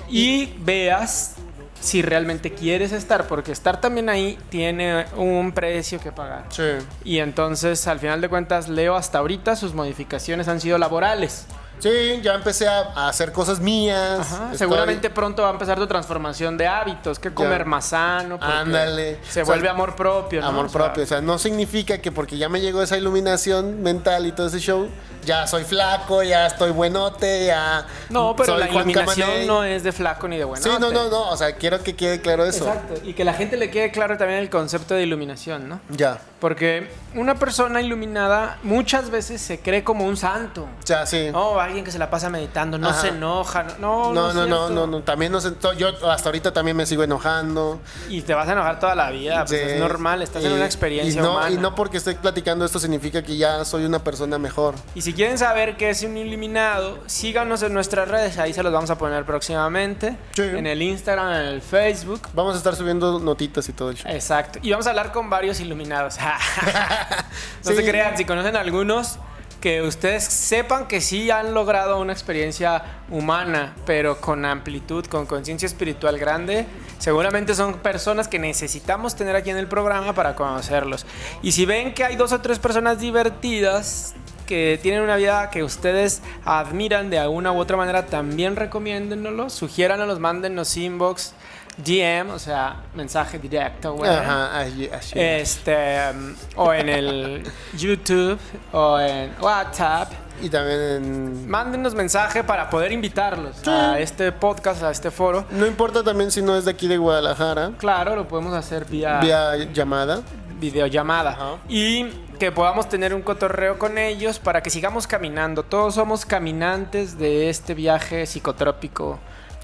Y 0.08 0.54
veas 0.60 1.34
si 1.80 2.02
realmente 2.02 2.52
quieres 2.52 2.92
estar, 2.92 3.26
porque 3.28 3.52
estar 3.52 3.80
también 3.80 4.08
ahí 4.08 4.38
tiene 4.50 5.06
un 5.16 5.52
precio 5.52 5.98
que 6.00 6.12
pagar. 6.12 6.44
Sí. 6.50 6.62
Y 7.04 7.18
entonces, 7.20 7.86
al 7.86 8.00
final 8.00 8.20
de 8.20 8.28
cuentas, 8.28 8.68
Leo 8.68 8.96
hasta 8.96 9.18
ahorita 9.18 9.54
sus 9.56 9.74
modificaciones 9.74 10.48
han 10.48 10.60
sido 10.60 10.76
laborales. 10.78 11.46
Sí, 11.78 12.20
ya 12.22 12.34
empecé 12.34 12.66
a, 12.68 12.90
a 12.94 13.08
hacer 13.08 13.32
cosas 13.32 13.60
mías. 13.60 14.20
Ajá, 14.20 14.44
Estoy- 14.52 14.58
Seguramente 14.58 15.10
pronto 15.10 15.42
va 15.42 15.48
a 15.48 15.52
empezar 15.52 15.78
tu 15.78 15.86
transformación 15.86 16.56
de 16.56 16.66
hábitos, 16.66 17.18
que 17.18 17.32
comer 17.32 17.64
más 17.64 17.86
sano, 17.86 18.38
Ándale. 18.40 19.18
se 19.22 19.28
O 19.28 19.32
sea, 19.32 19.44
vuelve 19.44 19.68
amor 19.68 19.94
propio, 19.96 20.40
¿no? 20.40 20.48
Amor 20.48 20.66
O 20.66 20.68
sea, 20.68 20.84
propio. 20.84 21.02
O 21.04 21.06
sea, 21.06 21.20
no 21.20 21.38
significa 21.38 21.98
que 21.98 22.12
porque 22.12 22.36
ya 22.38 22.48
me 22.48 22.60
llegó 22.60 22.82
esa 22.82 22.96
iluminación 22.96 23.82
mental 23.82 24.26
y 24.26 24.32
todo 24.32 24.46
ese 24.48 24.58
show, 24.58 24.88
ya 25.24 25.46
soy 25.46 25.64
flaco, 25.64 26.22
ya 26.22 26.46
estoy 26.46 26.70
buenote, 26.70 27.46
ya. 27.46 27.86
No, 28.08 28.34
pero 28.36 28.52
soy 28.52 28.60
la 28.60 28.66
Juan 28.66 28.88
iluminación 28.88 29.26
Camaney. 29.28 29.46
no 29.46 29.64
es 29.64 29.82
de 29.82 29.92
flaco 29.92 30.26
ni 30.28 30.38
de 30.38 30.44
bueno. 30.44 30.62
Sí, 30.62 30.70
no, 30.80 30.90
no, 30.90 31.08
no. 31.10 31.28
O 31.30 31.36
sea, 31.36 31.54
quiero 31.56 31.82
que 31.82 31.94
quede 31.94 32.20
claro 32.20 32.44
eso. 32.44 32.66
Exacto. 32.66 32.94
Y 33.04 33.12
que 33.14 33.24
la 33.24 33.34
gente 33.34 33.56
le 33.56 33.70
quede 33.70 33.90
claro 33.90 34.16
también 34.16 34.38
el 34.40 34.48
concepto 34.50 34.94
de 34.94 35.02
iluminación, 35.02 35.68
¿no? 35.68 35.80
Ya. 35.90 36.18
Porque 36.40 36.88
una 37.14 37.34
persona 37.34 37.80
iluminada 37.82 38.58
muchas 38.62 39.10
veces 39.10 39.40
se 39.40 39.58
cree 39.58 39.82
como 39.84 40.04
un 40.06 40.16
santo. 40.16 40.62
O 40.82 40.86
sea, 40.86 41.04
sí. 41.04 41.28
No, 41.32 41.60
alguien 41.68 41.84
que 41.84 41.90
se 41.92 41.98
la 41.98 42.10
pasa 42.10 42.28
meditando, 42.28 42.76
no 42.78 42.88
Ajá. 42.88 43.00
se 43.00 43.08
enoja. 43.08 43.62
No, 43.78 44.12
no, 44.12 44.32
No, 44.32 44.32
no, 44.32 44.46
no, 44.46 44.68
no, 44.70 44.86
no. 44.86 45.02
También 45.02 45.32
no 45.32 45.40
to- 45.40 45.72
Yo 45.74 45.88
hasta 46.10 46.28
ahorita 46.28 46.52
también 46.52 46.76
me 46.76 46.84
sigo 46.86 47.02
enojando. 47.04 47.80
Y 48.08 48.22
te 48.22 48.34
vas 48.34 48.48
a 48.48 48.52
enojar 48.52 48.80
toda 48.80 48.94
la 48.94 49.10
vida, 49.10 49.44
pues 49.46 49.60
es 49.60 49.80
normal, 49.80 50.22
estás 50.22 50.44
en 50.44 50.52
una 50.52 50.64
experiencia 50.66 51.20
y 51.20 51.22
no, 51.24 51.32
humana. 51.32 51.50
Y 51.50 51.56
no 51.56 51.74
porque 51.74 51.96
estoy 51.98 52.14
platicando 52.16 52.64
esto 52.64 52.78
significa 52.78 53.22
que 53.22 53.36
ya 53.36 53.64
soy 53.64 53.84
una 53.84 53.98
persona 54.00 54.38
mejor. 54.38 54.74
Y 54.94 55.02
si 55.02 55.12
quieren 55.14 55.38
saber 55.38 55.76
qué 55.76 55.90
es 55.90 56.02
un 56.02 56.16
iluminado, 56.16 56.98
síganos 57.06 57.62
en 57.62 57.72
nuestras 57.74 58.08
redes, 58.08 58.38
ahí 58.38 58.52
se 58.52 58.62
los 58.62 58.72
vamos 58.72 58.90
a 58.90 58.98
poner 58.98 59.24
próximamente. 59.24 60.16
Sí. 60.34 60.42
En 60.42 60.66
el 60.66 60.82
Instagram, 60.82 61.32
en 61.32 61.40
el 61.46 61.62
Facebook. 61.62 62.22
Vamos 62.34 62.54
a 62.54 62.58
estar 62.58 62.74
subiendo 62.74 63.18
notitas 63.20 63.68
y 63.68 63.72
todo 63.72 63.90
el 63.90 63.96
show. 63.96 64.10
Exacto. 64.10 64.58
Y 64.62 64.70
vamos 64.70 64.86
a 64.86 64.90
hablar 64.90 65.12
con 65.12 65.30
varios 65.30 65.60
iluminados. 65.60 66.16
no 67.64 67.70
Sí. 67.70 67.76
se 67.76 67.84
crean, 67.84 68.16
si 68.16 68.24
conocen 68.24 68.56
algunos, 68.56 69.18
que 69.60 69.82
ustedes 69.82 70.24
sepan 70.24 70.86
que 70.86 71.00
sí 71.00 71.30
han 71.30 71.52
logrado 71.52 72.00
una 72.00 72.12
experiencia 72.12 73.00
humana, 73.10 73.74
pero 73.86 74.20
con 74.20 74.44
amplitud, 74.44 75.04
con 75.06 75.26
conciencia 75.26 75.66
espiritual 75.66 76.18
grande. 76.18 76.66
Seguramente 76.98 77.54
son 77.54 77.74
personas 77.74 78.28
que 78.28 78.38
necesitamos 78.38 79.16
tener 79.16 79.34
aquí 79.34 79.50
en 79.50 79.56
el 79.56 79.66
programa 79.66 80.14
para 80.14 80.36
conocerlos. 80.36 81.06
Y 81.42 81.52
si 81.52 81.66
ven 81.66 81.94
que 81.94 82.04
hay 82.04 82.16
dos 82.16 82.32
o 82.32 82.40
tres 82.40 82.58
personas 82.58 83.00
divertidas, 83.00 84.14
que 84.46 84.78
tienen 84.82 85.02
una 85.02 85.16
vida 85.16 85.50
que 85.50 85.62
ustedes 85.62 86.22
admiran 86.44 87.10
de 87.10 87.18
alguna 87.18 87.52
u 87.52 87.58
otra 87.58 87.76
manera, 87.76 88.06
también 88.06 88.56
recomiéndennos, 88.56 89.52
sugiéranos, 89.52 90.18
mándennos 90.18 90.74
inbox, 90.76 91.34
DM, 91.78 92.30
o 92.30 92.38
sea, 92.38 92.82
mensaje 92.94 93.38
directo, 93.38 93.94
güey. 93.94 94.10
Ajá, 94.10 94.60
así. 94.60 94.88
así. 94.92 95.12
Este, 95.18 96.10
um, 96.12 96.34
o 96.56 96.72
en 96.72 96.88
el 96.88 97.42
YouTube, 97.76 98.38
o 98.72 98.98
en 98.98 99.32
WhatsApp. 99.40 100.12
Y 100.42 100.48
también 100.50 100.80
en. 100.80 101.48
Mándenos 101.48 101.94
mensaje 101.94 102.44
para 102.44 102.68
poder 102.70 102.92
invitarlos 102.92 103.66
a 103.66 103.98
este 103.98 104.30
podcast, 104.32 104.82
a 104.82 104.90
este 104.90 105.10
foro. 105.10 105.44
No 105.50 105.66
importa 105.66 106.02
también 106.02 106.30
si 106.30 106.42
no 106.42 106.56
es 106.56 106.64
de 106.64 106.72
aquí 106.72 106.86
de 106.88 106.98
Guadalajara. 106.98 107.72
Claro, 107.78 108.14
lo 108.16 108.26
podemos 108.28 108.54
hacer 108.54 108.84
vía, 108.84 109.20
Vía 109.20 109.54
llamada. 109.72 110.20
videollamada. 110.60 111.30
Ajá. 111.30 111.56
Y 111.68 112.06
que 112.38 112.52
podamos 112.52 112.88
tener 112.88 113.14
un 113.14 113.22
cotorreo 113.22 113.78
con 113.78 113.98
ellos 113.98 114.38
para 114.38 114.62
que 114.62 114.70
sigamos 114.70 115.06
caminando. 115.08 115.64
Todos 115.64 115.94
somos 115.96 116.24
caminantes 116.24 117.18
de 117.18 117.50
este 117.50 117.74
viaje 117.74 118.26
psicotrópico 118.26 119.18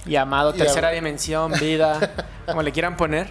llamado 0.05 0.53
tercera 0.53 0.91
dimensión, 0.91 1.53
vida, 1.61 2.13
como 2.47 2.63
le 2.63 2.73
quieran 2.73 2.97
poner. 2.97 3.29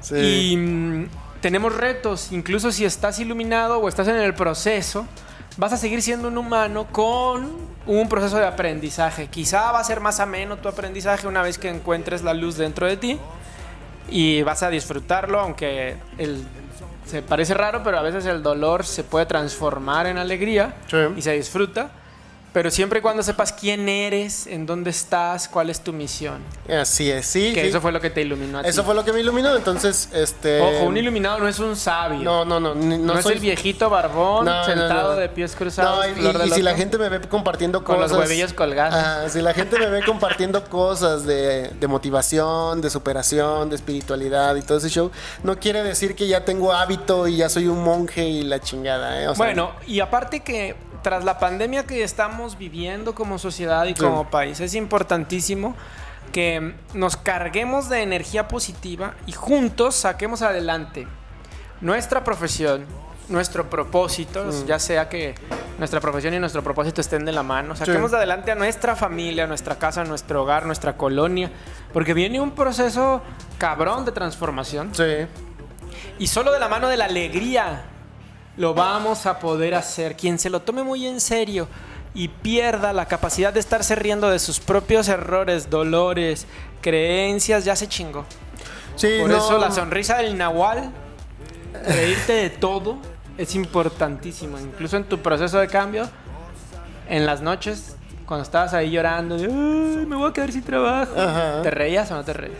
Sí. 0.00 0.50
Y 0.52 0.56
mm, 0.56 1.08
tenemos 1.40 1.74
retos, 1.74 2.32
incluso 2.32 2.72
si 2.72 2.84
estás 2.84 3.18
iluminado 3.18 3.78
o 3.78 3.88
estás 3.88 4.08
en 4.08 4.16
el 4.16 4.34
proceso, 4.34 5.06
vas 5.56 5.72
a 5.72 5.76
seguir 5.76 6.02
siendo 6.02 6.28
un 6.28 6.38
humano 6.38 6.86
con 6.90 7.50
un 7.86 8.08
proceso 8.08 8.36
de 8.36 8.46
aprendizaje. 8.46 9.28
Quizá 9.28 9.72
va 9.72 9.80
a 9.80 9.84
ser 9.84 10.00
más 10.00 10.20
ameno 10.20 10.56
tu 10.56 10.68
aprendizaje 10.68 11.26
una 11.26 11.42
vez 11.42 11.58
que 11.58 11.68
encuentres 11.68 12.22
la 12.22 12.34
luz 12.34 12.56
dentro 12.56 12.86
de 12.86 12.96
ti 12.96 13.18
y 14.08 14.42
vas 14.42 14.62
a 14.62 14.70
disfrutarlo, 14.70 15.40
aunque 15.40 15.96
el, 16.18 16.44
se 17.06 17.22
parece 17.22 17.54
raro, 17.54 17.82
pero 17.84 17.98
a 17.98 18.02
veces 18.02 18.26
el 18.26 18.42
dolor 18.42 18.84
se 18.84 19.04
puede 19.04 19.26
transformar 19.26 20.06
en 20.06 20.18
alegría 20.18 20.74
Sí. 20.90 20.96
y 21.16 21.22
se 21.22 21.32
disfruta. 21.32 21.90
Pero 22.56 22.70
siempre 22.70 23.00
y 23.00 23.02
cuando 23.02 23.22
sepas 23.22 23.52
quién 23.52 23.86
eres, 23.86 24.46
en 24.46 24.64
dónde 24.64 24.88
estás, 24.88 25.46
cuál 25.46 25.68
es 25.68 25.80
tu 25.82 25.92
misión. 25.92 26.40
Así 26.66 27.10
es, 27.10 27.26
sí. 27.26 27.52
Que 27.52 27.60
sí. 27.60 27.68
eso 27.68 27.82
fue 27.82 27.92
lo 27.92 28.00
que 28.00 28.08
te 28.08 28.22
iluminó 28.22 28.60
a 28.60 28.62
ti. 28.62 28.70
Eso 28.70 28.82
fue 28.82 28.94
lo 28.94 29.04
que 29.04 29.12
me 29.12 29.20
iluminó. 29.20 29.54
Entonces, 29.54 30.08
este. 30.14 30.62
Ojo, 30.62 30.86
un 30.86 30.96
iluminado 30.96 31.38
no 31.38 31.48
es 31.48 31.58
un 31.58 31.76
sabio. 31.76 32.22
No, 32.22 32.46
no, 32.46 32.58
no. 32.58 32.74
No, 32.74 32.96
No, 32.96 33.18
es 33.18 33.24
soy 33.24 33.34
el 33.34 33.40
viejito 33.40 33.90
barbón 33.90 34.46
No, 34.46 34.64
sentado 34.64 35.12
no. 35.12 35.20
de 35.20 35.28
pies 35.28 35.54
cruzados. 35.54 36.06
No, 36.16 36.44
y, 36.44 36.46
y 36.46 36.50
si 36.52 36.62
la 36.62 36.74
gente 36.74 36.96
me 36.96 37.10
ve 37.10 37.20
compartiendo 37.28 37.84
Con 37.84 38.00
los 38.00 38.10
cosas. 38.10 38.26
huevillos 38.26 38.54
colgados. 38.54 38.94
Ah, 38.94 39.28
si 39.28 39.42
la 39.42 39.52
gente 39.52 39.78
me 39.78 39.88
ve 39.90 40.02
compartiendo 40.02 40.64
cosas 40.64 41.26
de, 41.26 41.72
de 41.78 41.86
motivación, 41.88 42.80
de 42.80 42.88
superación, 42.88 43.68
de 43.68 43.76
espiritualidad 43.76 44.56
y 44.56 44.62
todo 44.62 44.78
ese 44.78 44.88
show, 44.88 45.10
no 45.42 45.58
quiere 45.60 45.82
decir 45.82 46.14
que 46.14 46.26
ya 46.26 46.46
tengo 46.46 46.72
hábito 46.72 47.28
y 47.28 47.36
ya 47.36 47.50
soy 47.50 47.66
un 47.66 47.84
monje 47.84 48.26
y 48.26 48.44
la 48.44 48.60
chingada, 48.60 49.20
¿eh? 49.20 49.28
O 49.28 49.34
sea, 49.34 49.44
Bueno, 49.44 49.72
y 49.86 50.00
aparte 50.00 50.40
que 50.40 50.74
tras 51.06 51.22
la 51.22 51.38
pandemia 51.38 51.86
que 51.86 52.02
estamos 52.02 52.58
viviendo 52.58 53.14
como 53.14 53.38
sociedad 53.38 53.84
y 53.84 53.90
Sí. 53.94 54.02
como 54.02 54.28
país, 54.28 54.58
es 54.58 54.74
importantísimo 54.74 55.76
que 56.32 56.74
nos 56.94 57.16
carguemos 57.16 57.88
de 57.88 58.02
energía 58.02 58.48
positiva 58.48 59.14
y 59.24 59.30
juntos 59.30 59.94
saquemos 59.94 60.42
adelante 60.42 61.06
nuestra 61.80 62.24
profesión, 62.24 62.86
nuestro 63.28 63.70
propósito, 63.70 64.50
ya 64.66 64.80
sea 64.80 65.08
que 65.08 65.36
nuestra 65.78 66.00
profesión 66.00 66.34
y 66.34 66.40
nuestro 66.40 66.64
propósito 66.64 67.00
estén 67.00 67.24
de 67.24 67.30
la 67.30 67.44
mano, 67.44 67.76
saquemos 67.76 68.10
Sí. 68.10 68.16
adelante 68.16 68.50
a 68.50 68.56
nuestra 68.56 68.96
familia, 68.96 69.44
a 69.44 69.46
nuestra 69.46 69.76
casa, 69.78 70.00
a 70.00 70.04
nuestro 70.04 70.42
hogar, 70.42 70.66
nuestra 70.66 70.96
colonia, 70.96 71.52
porque 71.92 72.14
viene 72.14 72.40
un 72.40 72.50
proceso 72.50 73.22
cabrón 73.58 74.04
de 74.04 74.10
transformación 74.10 74.92
Sí. 74.92 75.28
y 76.18 76.26
solo 76.26 76.50
de 76.50 76.58
la 76.58 76.66
mano 76.66 76.88
de 76.88 76.96
la 76.96 77.04
alegría 77.04 77.84
lo 78.56 78.74
vamos 78.74 79.26
a 79.26 79.38
poder 79.38 79.74
hacer. 79.74 80.16
Quien 80.16 80.38
se 80.38 80.50
lo 80.50 80.60
tome 80.62 80.82
muy 80.82 81.06
en 81.06 81.20
serio 81.20 81.68
y 82.14 82.28
pierda 82.28 82.92
la 82.92 83.06
capacidad 83.06 83.52
de 83.52 83.60
estarse 83.60 83.94
riendo 83.94 84.30
de 84.30 84.38
sus 84.38 84.58
propios 84.60 85.08
errores, 85.08 85.68
dolores, 85.68 86.46
creencias, 86.80 87.64
ya 87.64 87.76
se 87.76 87.86
chingó. 87.88 88.24
Sí, 88.96 89.18
Por 89.20 89.30
no. 89.30 89.36
eso 89.36 89.58
la 89.58 89.70
sonrisa 89.70 90.16
del 90.18 90.38
nahual, 90.38 90.90
reírte 91.86 92.32
de 92.32 92.50
todo, 92.50 92.96
es 93.36 93.54
importantísimo. 93.54 94.58
Incluso 94.58 94.96
en 94.96 95.04
tu 95.04 95.18
proceso 95.18 95.58
de 95.58 95.68
cambio, 95.68 96.08
en 97.08 97.26
las 97.26 97.42
noches, 97.42 97.96
cuando 98.24 98.42
estabas 98.44 98.72
ahí 98.72 98.90
llorando, 98.90 99.36
de, 99.36 99.44
"Ay, 99.44 100.06
me 100.06 100.16
voy 100.16 100.30
a 100.30 100.32
quedar 100.32 100.50
sin 100.50 100.62
trabajo. 100.62 101.12
Ajá. 101.16 101.60
¿Te 101.62 101.70
reías 101.70 102.10
o 102.10 102.14
no 102.14 102.24
te 102.24 102.32
reías? 102.32 102.58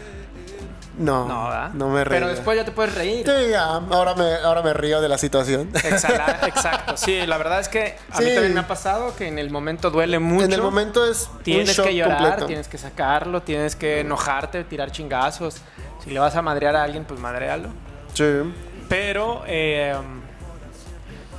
No, 0.99 1.27
No, 1.29 1.45
¿verdad? 1.45 1.71
no 1.75 1.89
me 1.91 2.05
reí. 2.05 2.19
Pero 2.19 2.29
después 2.31 2.57
ya 2.57 2.65
te 2.65 2.73
puedes 2.73 2.95
reír. 2.95 3.27
Sí, 3.27 3.51
ya, 3.51 3.65
ahora 3.65 4.15
me, 4.15 4.35
ahora 4.37 4.63
me 4.63 4.73
río 4.73 5.01
de 5.01 5.09
la 5.09 5.19
situación. 5.19 5.71
Exhala- 5.75 6.39
exacto, 6.49 6.97
sí, 6.97 7.27
la 7.27 7.37
verdad 7.37 7.61
es 7.61 7.69
que 7.69 7.97
a 8.11 8.19
mí 8.21 8.27
también 8.33 8.55
me 8.55 8.61
ha 8.61 8.67
pasado 8.69 9.15
que 9.15 9.29
en 9.29 9.39
el 9.39 9.51
momento 9.51 9.91
duele 9.91 10.19
mucho. 10.19 10.45
En 10.47 10.53
el 10.53 10.63
momento 10.63 11.05
es 11.05 11.29
un 11.37 11.43
tienes 11.43 11.77
shock 11.77 11.87
que 11.87 11.95
llorar, 11.97 12.19
completo. 12.19 12.47
tienes 12.47 12.69
que 12.69 12.79
sacarlo, 12.79 13.43
tienes 13.43 13.77
que 13.77 14.01
enojarte, 14.01 14.65
tirar 14.65 14.91
chingazos. 14.91 15.57
Si 16.03 16.11
le 16.11 16.19
vas 16.19 16.35
a 16.37 16.41
madrear 16.43 16.75
a 16.77 16.83
alguien, 16.85 17.05
pues 17.05 17.21
madrealo. 17.21 17.69
Sí. 18.15 18.25
Pero 18.89 19.43
eh, 19.47 19.95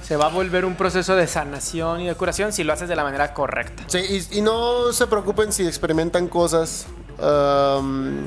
se 0.04 0.16
va 0.18 0.26
a 0.26 0.30
volver 0.30 0.66
un 0.66 0.76
proceso 0.76 1.16
de 1.16 1.26
sanación 1.26 2.02
y 2.02 2.08
de 2.08 2.16
curación 2.16 2.54
si 2.54 2.64
lo 2.64 2.74
haces 2.74 2.88
de 2.90 2.96
la 2.96 3.04
manera 3.04 3.34
correcta. 3.34 3.84
Sí, 3.88 4.00
y, 4.32 4.38
y 4.38 4.42
no 4.42 4.92
se 4.94 5.08
preocupen 5.08 5.52
si 5.52 5.66
experimentan 5.66 6.28
cosas 6.28 6.86
um, 7.18 8.26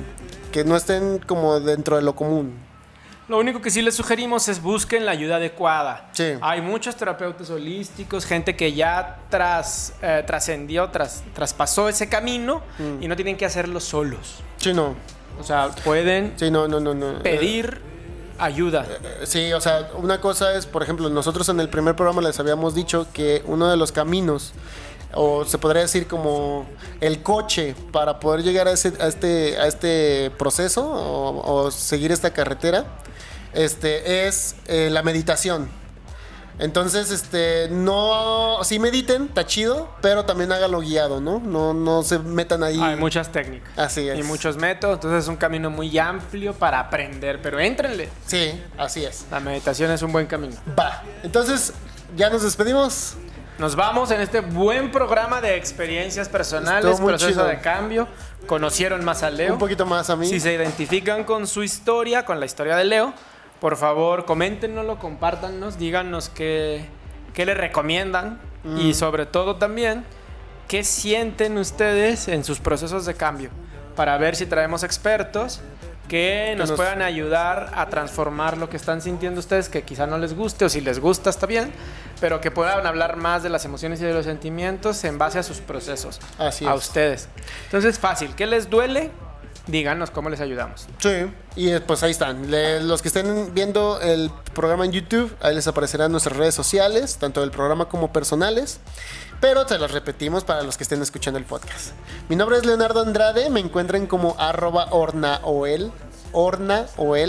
que 0.51 0.65
no 0.65 0.77
estén 0.77 1.19
como 1.27 1.59
dentro 1.61 1.97
de 1.97 2.03
lo 2.03 2.15
común. 2.15 2.55
Lo 3.29 3.39
único 3.39 3.61
que 3.61 3.71
sí 3.71 3.81
les 3.81 3.95
sugerimos 3.95 4.49
es 4.49 4.61
busquen 4.61 5.07
la 5.07 5.13
ayuda 5.13 5.37
adecuada. 5.37 6.09
Sí. 6.13 6.33
Hay 6.41 6.61
muchos 6.63 6.97
terapeutas 6.97 7.49
holísticos, 7.51 8.25
gente 8.27 8.57
que 8.57 8.73
ya 8.73 9.21
tras, 9.31 9.93
eh, 10.03 10.25
trascendió, 10.27 10.89
tras, 10.91 11.23
traspasó 11.33 11.89
ese 11.89 12.09
camino 12.09 12.61
Mm. 12.79 13.03
y 13.05 13.07
no 13.09 13.15
tienen 13.15 13.37
que 13.37 13.45
hacerlo 13.47 13.79
solos. 13.79 14.41
Sí, 14.57 14.73
no. 14.75 14.97
O 15.39 15.45
sea, 15.45 15.71
pueden 15.85 16.33
Sí, 16.37 16.51
no, 16.51 16.67
no, 16.67 16.81
no, 16.81 16.93
no. 16.93 17.23
pedir 17.23 17.81
ayuda. 18.39 18.85
Eh, 18.89 19.27
Sí, 19.27 19.53
o 19.53 19.61
sea, 19.61 19.91
una 19.95 20.21
cosa 20.21 20.55
es, 20.55 20.67
por 20.67 20.83
ejemplo, 20.83 21.09
nosotros 21.09 21.49
en 21.51 21.61
el 21.61 21.69
primer 21.69 21.95
programa 21.95 22.23
les 22.23 22.41
habíamos 22.41 22.75
dicho 22.75 23.07
que 23.13 23.43
uno 23.47 23.71
de 23.71 23.77
los 23.77 23.93
caminos, 23.93 24.53
o 25.15 25.45
se 25.45 25.59
podría 25.59 25.83
decir 25.83 26.07
como 26.07 26.67
el 27.01 27.23
coche 27.23 27.75
para 27.93 28.21
poder 28.21 28.43
llegar 28.43 28.69
a, 28.69 28.73
ese, 28.73 28.93
a, 29.01 29.07
este, 29.07 29.59
a 29.59 29.67
este 29.67 30.31
proceso 30.39 30.85
o, 30.85 31.65
o 31.65 31.71
seguir 31.71 32.13
esta 32.13 32.33
carretera, 32.33 32.85
este, 33.53 34.27
es 34.29 34.57
eh, 34.67 34.89
la 34.91 35.03
meditación. 35.03 35.69
Entonces, 36.61 37.11
este, 37.11 37.69
no, 37.71 38.59
sí 38.65 38.79
mediten, 38.79 39.25
está 39.25 39.47
chido, 39.47 39.89
pero 40.03 40.27
también 40.27 40.53
hágalo 40.53 40.81
guiado, 40.81 41.19
¿no? 41.19 41.41
No, 41.41 41.73
no 41.73 42.03
se 42.03 42.19
metan 42.19 42.63
ahí. 42.63 42.79
Hay 42.79 42.97
muchas 42.97 43.33
técnicas. 43.33 43.71
Así 43.79 44.07
es. 44.07 44.19
Y 44.19 44.23
muchos 44.23 44.59
métodos, 44.59 44.97
entonces 44.97 45.25
es 45.25 45.29
un 45.29 45.37
camino 45.37 45.71
muy 45.71 45.99
amplio 45.99 46.53
para 46.53 46.79
aprender, 46.79 47.41
pero 47.41 47.59
éntrenle. 47.59 48.11
Sí, 48.27 48.63
así 48.77 49.03
es. 49.03 49.25
La 49.31 49.41
meditación 49.41 49.91
es 49.91 50.03
un 50.03 50.13
buen 50.13 50.27
camino. 50.27 50.55
Va. 50.79 51.03
Entonces, 51.23 51.73
ya 52.15 52.29
nos 52.29 52.43
despedimos. 52.43 53.15
Nos 53.61 53.77
vamos 53.77 54.11
en 54.11 54.23
este 54.23 54.41
buen 54.41 54.91
programa 54.91 55.43
de 55.43 55.55
experiencias 55.55 56.31
personales, 56.31 56.83
Estuvo 56.87 57.03
muy 57.03 57.11
proceso 57.13 57.31
chido. 57.33 57.45
de 57.47 57.61
cambio. 57.61 58.09
Conocieron 58.47 59.05
más 59.05 59.23
a 59.23 59.29
Leo. 59.29 59.53
Un 59.53 59.59
poquito 59.59 59.85
más 59.85 60.09
a 60.09 60.17
mí. 60.17 60.27
Si 60.27 60.41
se 60.41 60.55
identifican 60.55 61.25
con 61.25 61.47
su 61.47 61.63
historia, 61.63 62.25
con 62.25 62.41
la 62.41 62.47
historia 62.47 62.75
de 62.75 62.85
Leo, 62.85 63.13
por 63.61 63.77
favor, 63.77 64.25
coméntenoslo, 64.25 64.99
compártanos, 64.99 65.77
díganos 65.77 66.31
qué, 66.31 66.87
qué 67.35 67.45
le 67.45 67.53
recomiendan 67.55 68.41
Mm. 68.63 68.77
y 68.79 68.93
sobre 68.95 69.25
todo 69.25 69.57
también 69.57 70.05
qué 70.69 70.85
sienten 70.85 71.57
ustedes 71.57 72.29
en 72.29 72.45
sus 72.45 72.61
procesos 72.61 73.07
de 73.07 73.15
cambio 73.15 73.49
para 73.97 74.17
ver 74.19 74.37
si 74.37 74.45
traemos 74.45 74.83
expertos 74.83 75.61
que 76.11 76.55
nos, 76.59 76.69
nos- 76.71 76.77
puedan 76.77 77.01
ayudar 77.01 77.71
a 77.75 77.89
transformar 77.89 78.59
lo 78.59 78.69
que 78.69 78.77
están 78.77 79.01
sintiendo 79.01 79.39
ustedes, 79.41 79.69
que 79.69 79.83
quizá 79.83 80.07
no 80.07 80.19
les 80.19 80.35
guste 80.35 80.65
o 80.65 80.69
si 80.69 80.81
les 80.81 80.99
gusta 80.99 81.31
está 81.31 81.47
bien, 81.47 81.73
pero 82.21 82.41
que 82.41 82.51
puedan 82.51 82.85
hablar 82.87 83.17
más 83.17 83.43
de 83.45 83.49
las 83.49 83.65
emociones 83.65 84.01
y 84.01 84.05
de 84.05 84.13
los 84.13 84.25
sentimientos 84.27 85.03
en 85.05 85.17
base 85.19 85.39
a 85.39 85.43
sus 85.45 85.59
procesos, 85.59 86.19
Así 86.37 86.67
a 86.67 86.75
es. 86.75 86.79
ustedes. 86.87 87.29
Entonces, 87.67 87.99
fácil, 87.99 88.35
¿qué 88.35 88.47
les 88.47 88.69
duele? 88.69 89.11
Díganos 89.67 90.11
cómo 90.11 90.31
les 90.31 90.41
ayudamos. 90.41 90.89
Sí, 90.99 91.31
y 91.55 91.71
eh, 91.71 91.81
pues 91.81 92.03
ahí 92.03 92.11
están. 92.11 92.51
Le- 92.51 92.81
los 92.83 93.03
que 93.03 93.09
estén 93.09 93.55
viendo 93.55 94.01
el 94.01 94.31
programa 94.53 94.85
en 94.85 94.91
YouTube, 94.91 95.33
ahí 95.41 95.55
les 95.55 95.69
aparecerán 95.69 96.11
nuestras 96.11 96.37
redes 96.37 96.55
sociales, 96.57 97.19
tanto 97.19 97.41
del 97.41 97.53
programa 97.53 97.89
como 97.89 98.13
personales. 98.13 98.81
Pero 99.41 99.65
te 99.65 99.79
las 99.79 99.91
repetimos 99.91 100.45
para 100.45 100.63
los 100.63 100.77
que 100.77 100.83
estén 100.83 101.01
escuchando 101.01 101.39
el 101.39 101.47
podcast. 101.47 101.93
Mi 102.29 102.37
nombre 102.37 102.59
es 102.59 102.67
Leonardo 102.67 103.01
Andrade, 103.01 103.49
me 103.49 103.61
encuentran 103.61 104.07
como 104.07 104.37
arroba 104.39 104.89
ornaoel 104.91 105.91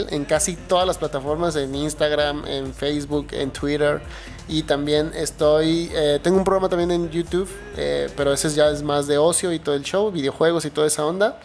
en 0.10 0.26
casi 0.26 0.58
todas 0.58 0.86
las 0.86 0.98
plataformas, 0.98 1.56
en 1.56 1.74
Instagram, 1.74 2.46
en 2.48 2.74
Facebook, 2.74 3.28
en 3.32 3.52
Twitter. 3.52 4.02
Y 4.50 4.64
también 4.64 5.12
estoy, 5.16 5.90
eh, 5.94 6.20
tengo 6.22 6.38
un 6.38 6.44
programa 6.44 6.68
también 6.68 6.92
en 6.92 7.10
YouTube, 7.10 7.50
eh, 7.78 8.10
pero 8.18 8.34
ese 8.34 8.50
ya 8.50 8.70
es 8.70 8.84
más 8.84 9.08
de 9.08 9.18
ocio 9.18 9.54
y 9.54 9.60
todo 9.60 9.76
el 9.76 9.84
show, 9.84 10.12
videojuegos 10.12 10.66
y 10.66 10.70
toda 10.70 10.88
esa 10.88 11.06
onda. 11.06 11.40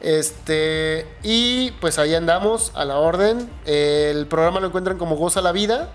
Este, 0.00 1.06
y 1.22 1.70
pues 1.80 1.98
ahí 1.98 2.14
andamos 2.14 2.72
a 2.74 2.84
la 2.84 2.98
orden. 2.98 3.48
El 3.64 4.26
programa 4.26 4.60
lo 4.60 4.66
encuentran 4.66 4.98
como 4.98 5.16
Goza 5.16 5.40
la 5.40 5.52
Vida, 5.52 5.88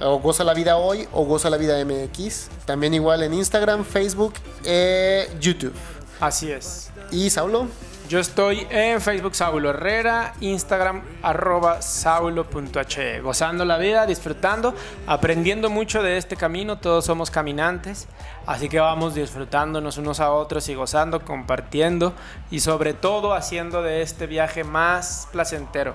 o 0.00 0.18
Goza 0.18 0.44
la 0.44 0.54
Vida 0.54 0.76
Hoy, 0.76 1.06
o 1.12 1.24
Goza 1.24 1.50
la 1.50 1.56
Vida 1.56 1.82
MX. 1.84 2.48
También 2.64 2.94
igual 2.94 3.22
en 3.22 3.34
Instagram, 3.34 3.84
Facebook, 3.84 4.34
eh, 4.64 5.30
YouTube. 5.40 5.74
Así 6.20 6.50
es. 6.50 6.90
Y 7.10 7.30
Saulo, 7.30 7.66
Yo 8.08 8.18
estoy 8.18 8.66
en 8.70 9.00
Facebook 9.00 9.36
Saulo 9.36 9.70
Herrera, 9.70 10.34
Instagram 10.40 11.02
arroba 11.22 11.80
saulo.he, 11.80 13.20
gozando 13.20 13.64
la 13.64 13.78
vida, 13.78 14.04
disfrutando, 14.04 14.74
aprendiendo 15.06 15.70
mucho 15.70 16.02
de 16.02 16.16
este 16.16 16.34
camino, 16.34 16.78
todos 16.78 17.04
somos 17.04 17.30
caminantes, 17.30 18.08
así 18.46 18.68
que 18.68 18.80
vamos 18.80 19.14
disfrutándonos 19.14 19.96
unos 19.96 20.18
a 20.18 20.32
otros 20.32 20.68
y 20.68 20.74
gozando, 20.74 21.24
compartiendo 21.24 22.12
y 22.50 22.58
sobre 22.58 22.94
todo 22.94 23.32
haciendo 23.32 23.80
de 23.80 24.02
este 24.02 24.26
viaje 24.26 24.64
más 24.64 25.28
placentero. 25.30 25.94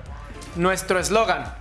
Nuestro 0.55 0.99
eslogan, 0.99 1.53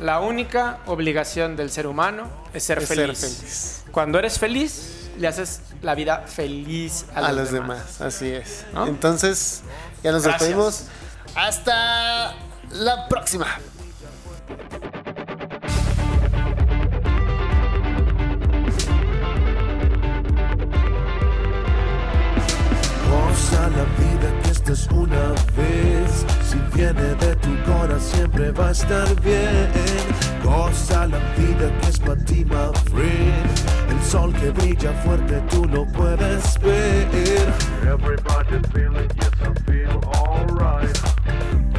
la 0.00 0.20
única 0.20 0.78
obligación 0.86 1.56
del 1.56 1.70
ser 1.70 1.86
humano 1.86 2.28
es 2.52 2.64
ser, 2.64 2.78
Es 2.78 2.88
ser 2.88 2.98
feliz. 3.16 3.84
Cuando 3.92 4.18
eres 4.18 4.38
feliz, 4.38 5.10
le 5.18 5.28
haces 5.28 5.60
la 5.82 5.94
vida 5.94 6.24
feliz 6.26 7.06
a, 7.14 7.18
a, 7.18 7.32
los, 7.32 7.42
los 7.42 7.52
demás. 7.52 7.98
demás. 7.98 8.14
Así 8.14 8.28
es. 8.30 8.64
¿No? 8.72 8.86
Entonces, 8.86 9.62
ya 10.02 10.12
nos 10.12 10.22
Gracias. 10.22 10.40
despedimos. 10.48 10.84
Hasta 11.34 12.34
la 12.70 13.08
próxima. 13.08 13.46
Una 24.64 25.34
vez, 25.56 26.24
si 26.48 26.56
viene 26.74 27.14
de 27.16 27.34
tu 27.36 27.50
corazón 27.64 28.00
siempre 28.00 28.52
va 28.52 28.68
a 28.68 28.70
estar 28.70 29.20
bien. 29.20 29.68
Goza 30.42 31.08
la 31.08 31.18
vida 31.36 31.70
que 31.80 31.88
es 31.88 31.98
para 31.98 32.24
ti, 32.24 32.44
my 32.44 32.70
friend. 32.90 33.90
El 33.90 34.02
sol 34.02 34.32
que 34.32 34.50
brilla 34.50 34.92
fuerte 35.04 35.42
tú 35.50 35.66
lo 35.66 35.84
puedes 35.86 36.58
ver. 36.60 37.08
Everybody 37.82 38.60
feeling, 38.72 39.10
yes 39.16 39.32
I 39.42 39.52
feel 39.66 40.00
alright. 40.14 41.71